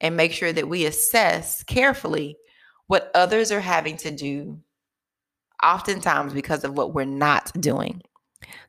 and 0.00 0.16
make 0.16 0.32
sure 0.32 0.52
that 0.52 0.68
we 0.68 0.84
assess 0.84 1.62
carefully 1.62 2.36
what 2.88 3.12
others 3.14 3.52
are 3.52 3.60
having 3.60 3.96
to 3.98 4.10
do, 4.10 4.58
oftentimes 5.62 6.34
because 6.34 6.64
of 6.64 6.76
what 6.76 6.92
we're 6.92 7.04
not 7.04 7.52
doing. 7.60 8.02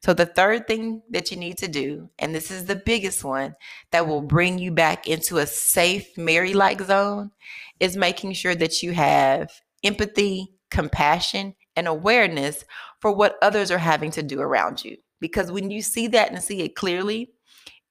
So, 0.02 0.14
the 0.14 0.26
third 0.26 0.68
thing 0.68 1.02
that 1.10 1.32
you 1.32 1.38
need 1.38 1.58
to 1.60 1.68
do, 1.68 2.10
and 2.20 2.34
this 2.34 2.52
is 2.52 2.66
the 2.66 2.76
biggest 2.76 3.24
one 3.24 3.56
that 3.92 4.08
will 4.08 4.22
bring 4.22 4.60
you 4.60 4.72
back 4.72 5.08
into 5.08 5.38
a 5.38 5.48
safe, 5.48 6.18
Mary 6.18 6.54
like 6.54 6.82
zone, 6.82 7.32
is 7.80 7.98
making 7.98 8.34
sure 8.34 8.56
that 8.56 8.84
you 8.84 8.92
have 8.94 9.52
empathy, 9.84 10.54
compassion, 10.72 11.56
and 11.76 11.88
awareness 11.88 12.66
for 13.00 13.12
what 13.12 13.38
others 13.42 13.72
are 13.72 13.78
having 13.78 14.12
to 14.12 14.24
do 14.24 14.40
around 14.40 14.84
you. 14.84 14.98
Because 15.20 15.52
when 15.52 15.72
you 15.72 15.82
see 15.82 16.08
that 16.08 16.32
and 16.32 16.42
see 16.42 16.62
it 16.62 16.76
clearly, 16.76 17.32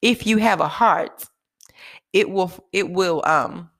if 0.01 0.27
you 0.27 0.37
have 0.39 0.61
a 0.61 0.69
heart, 0.69 1.25
it 2.13 2.29
will, 2.29 2.53
it 2.73 2.91
will, 2.91 3.23
um, 3.25 3.71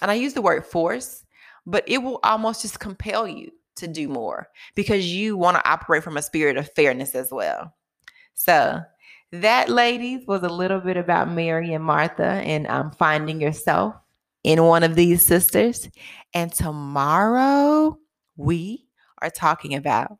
and 0.00 0.10
I 0.10 0.14
use 0.14 0.32
the 0.32 0.42
word 0.42 0.66
force, 0.66 1.24
but 1.66 1.84
it 1.86 1.98
will 1.98 2.20
almost 2.22 2.62
just 2.62 2.80
compel 2.80 3.26
you 3.26 3.50
to 3.84 3.92
do 3.92 4.08
more 4.08 4.48
because 4.74 5.06
you 5.06 5.36
want 5.36 5.56
to 5.56 5.68
operate 5.68 6.02
from 6.02 6.16
a 6.16 6.22
spirit 6.22 6.56
of 6.56 6.72
fairness 6.72 7.14
as 7.14 7.30
well. 7.30 7.74
So, 8.34 8.80
that, 9.32 9.68
ladies, 9.68 10.26
was 10.26 10.42
a 10.42 10.48
little 10.48 10.80
bit 10.80 10.96
about 10.96 11.30
Mary 11.30 11.72
and 11.72 11.84
Martha 11.84 12.24
and 12.24 12.66
um, 12.68 12.92
finding 12.92 13.40
yourself 13.40 13.94
in 14.44 14.62
one 14.62 14.84
of 14.84 14.94
these 14.94 15.26
sisters. 15.26 15.88
And 16.34 16.52
tomorrow 16.52 17.98
we 18.36 18.86
are 19.20 19.30
talking 19.30 19.74
about 19.74 20.18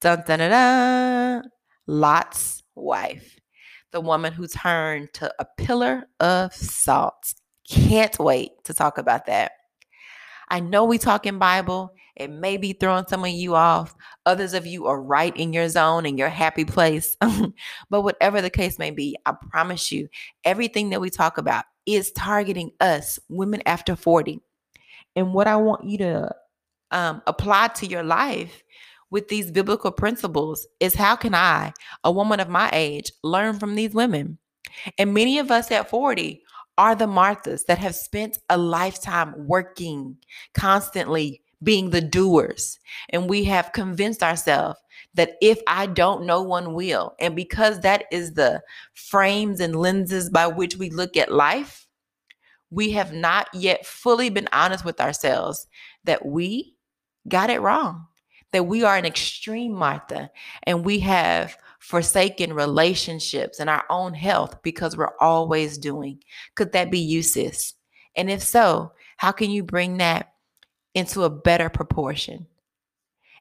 dun, 0.00 0.22
dun, 0.26 0.38
dun, 0.38 0.50
dun, 0.50 1.50
Lot's 1.86 2.62
wife, 2.74 3.38
the 3.92 4.00
woman 4.00 4.32
who 4.32 4.46
turned 4.46 5.12
to 5.14 5.32
a 5.38 5.46
pillar 5.58 6.04
of 6.20 6.54
salt. 6.54 7.34
Can't 7.68 8.18
wait 8.18 8.52
to 8.64 8.74
talk 8.74 8.98
about 8.98 9.26
that. 9.26 9.52
I 10.48 10.60
know 10.60 10.84
we 10.84 10.98
talk 10.98 11.26
in 11.26 11.38
Bible. 11.38 11.92
It 12.16 12.30
may 12.30 12.56
be 12.56 12.72
throwing 12.72 13.06
some 13.08 13.24
of 13.24 13.30
you 13.30 13.54
off. 13.54 13.94
Others 14.24 14.54
of 14.54 14.66
you 14.66 14.86
are 14.86 15.00
right 15.00 15.36
in 15.36 15.52
your 15.52 15.68
zone, 15.68 16.06
in 16.06 16.16
your 16.16 16.28
happy 16.28 16.64
place. 16.64 17.16
but 17.90 18.02
whatever 18.02 18.40
the 18.40 18.50
case 18.50 18.78
may 18.78 18.90
be, 18.90 19.16
I 19.26 19.34
promise 19.50 19.90
you, 19.90 20.08
everything 20.44 20.90
that 20.90 21.00
we 21.00 21.10
talk 21.10 21.38
about 21.38 21.64
is 21.86 22.12
targeting 22.12 22.70
us, 22.80 23.18
women 23.28 23.62
after 23.66 23.96
40. 23.96 24.40
And 25.16 25.34
what 25.34 25.46
I 25.46 25.56
want 25.56 25.84
you 25.84 25.98
to 25.98 26.34
um, 26.90 27.22
apply 27.26 27.68
to 27.68 27.86
your 27.86 28.02
life 28.02 28.62
with 29.10 29.28
these 29.28 29.50
biblical 29.50 29.92
principles 29.92 30.66
is 30.80 30.94
how 30.94 31.16
can 31.16 31.34
I, 31.34 31.72
a 32.04 32.10
woman 32.10 32.40
of 32.40 32.48
my 32.48 32.70
age, 32.72 33.12
learn 33.22 33.58
from 33.58 33.74
these 33.74 33.92
women? 33.92 34.38
And 34.98 35.14
many 35.14 35.38
of 35.38 35.50
us 35.50 35.70
at 35.70 35.90
40 35.90 36.42
are 36.76 36.94
the 36.94 37.06
Marthas 37.06 37.66
that 37.66 37.78
have 37.78 37.94
spent 37.94 38.38
a 38.48 38.58
lifetime 38.58 39.34
working, 39.36 40.16
constantly 40.52 41.43
being 41.64 41.90
the 41.90 42.00
doers. 42.00 42.78
And 43.10 43.28
we 43.28 43.44
have 43.44 43.72
convinced 43.72 44.22
ourselves 44.22 44.78
that 45.14 45.36
if 45.40 45.60
I 45.66 45.86
don't, 45.86 46.26
no 46.26 46.42
one 46.42 46.74
will. 46.74 47.14
And 47.18 47.34
because 47.34 47.80
that 47.80 48.04
is 48.12 48.34
the 48.34 48.62
frames 48.94 49.60
and 49.60 49.76
lenses 49.76 50.30
by 50.30 50.46
which 50.46 50.76
we 50.76 50.90
look 50.90 51.16
at 51.16 51.32
life, 51.32 51.86
we 52.70 52.90
have 52.92 53.12
not 53.12 53.48
yet 53.54 53.86
fully 53.86 54.30
been 54.30 54.48
honest 54.52 54.84
with 54.84 55.00
ourselves 55.00 55.66
that 56.04 56.26
we 56.26 56.76
got 57.28 57.50
it 57.50 57.60
wrong, 57.60 58.06
that 58.52 58.64
we 58.64 58.82
are 58.82 58.96
an 58.96 59.04
extreme 59.04 59.72
Martha 59.72 60.30
and 60.64 60.84
we 60.84 60.98
have 61.00 61.56
forsaken 61.78 62.52
relationships 62.52 63.60
and 63.60 63.70
our 63.70 63.84
own 63.90 64.14
health 64.14 64.62
because 64.62 64.96
we're 64.96 65.16
always 65.20 65.78
doing. 65.78 66.18
Could 66.56 66.72
that 66.72 66.90
be 66.90 66.98
you, 66.98 67.22
sis? 67.22 67.74
And 68.16 68.30
if 68.30 68.42
so, 68.42 68.92
how 69.16 69.32
can 69.32 69.50
you 69.50 69.62
bring 69.62 69.98
that 69.98 70.33
into 70.94 71.22
a 71.22 71.30
better 71.30 71.68
proportion? 71.68 72.46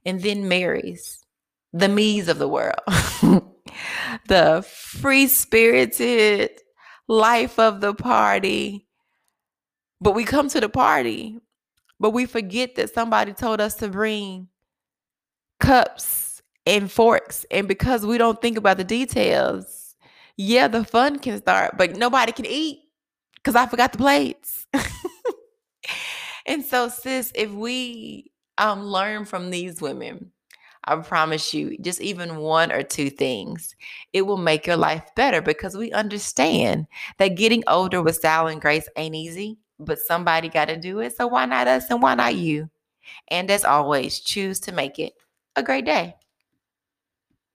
And 0.06 0.22
then 0.22 0.48
Mary's, 0.48 1.26
the 1.72 1.88
me's 1.88 2.28
of 2.28 2.40
the 2.40 2.48
world, 2.48 2.82
the 4.28 4.66
free 4.68 5.28
spirited 5.28 6.52
life 7.08 7.58
of 7.60 7.82
the 7.82 7.94
party. 7.94 8.88
But 10.02 10.16
we 10.16 10.26
come 10.26 10.50
to 10.50 10.60
the 10.60 10.70
party, 10.70 11.40
but 12.00 12.12
we 12.12 12.26
forget 12.26 12.76
that 12.76 12.94
somebody 12.94 13.34
told 13.34 13.62
us 13.62 13.76
to 13.76 13.88
bring 13.88 14.50
cups 15.60 16.42
and 16.66 16.92
forks. 16.92 17.46
And 17.50 17.68
because 17.68 18.06
we 18.06 18.18
don't 18.18 18.42
think 18.42 18.58
about 18.58 18.78
the 18.78 18.84
details, 18.84 19.96
yeah, 20.36 20.68
the 20.68 20.84
fun 20.84 21.20
can 21.20 21.38
start, 21.40 21.78
but 21.78 21.96
nobody 21.96 22.32
can 22.32 22.46
eat 22.46 22.82
because 23.36 23.56
I 23.56 23.66
forgot 23.68 23.92
the 23.94 23.98
plates. 23.98 24.68
and 26.46 26.64
so, 26.64 26.90
sis, 26.90 27.32
if 27.36 27.52
we 27.52 28.32
um, 28.58 28.84
learn 28.84 29.26
from 29.26 29.50
these 29.50 29.82
women, 29.82 30.32
I 30.86 30.98
promise 30.98 31.54
you, 31.54 31.78
just 31.80 32.02
even 32.02 32.38
one 32.38 32.72
or 32.72 32.84
two 32.84 33.10
things, 33.10 33.76
it 34.12 34.24
will 34.24 34.38
make 34.38 34.68
your 34.68 34.76
life 34.78 35.04
better 35.16 35.42
because 35.42 35.78
we 35.78 35.92
understand 35.94 36.88
that 37.20 37.36
getting 37.38 37.64
older 37.68 38.02
with 38.02 38.18
style 38.18 38.48
and 38.48 38.62
grace 38.62 38.90
ain't 38.98 39.16
easy, 39.16 39.60
but 39.80 40.00
somebody 40.00 40.50
got 40.50 40.66
to 40.66 40.78
do 40.78 41.00
it. 41.00 41.16
So 41.16 41.28
why 41.28 41.46
not 41.46 41.68
us 41.68 41.90
and 41.90 42.02
why 42.02 42.16
not 42.16 42.36
you? 42.36 42.70
And 43.30 43.50
as 43.52 43.66
always, 43.66 44.20
choose 44.20 44.60
to 44.62 44.72
make 44.74 45.00
it 45.00 45.14
a 45.56 45.64
great 45.64 45.86
day. 45.86 46.16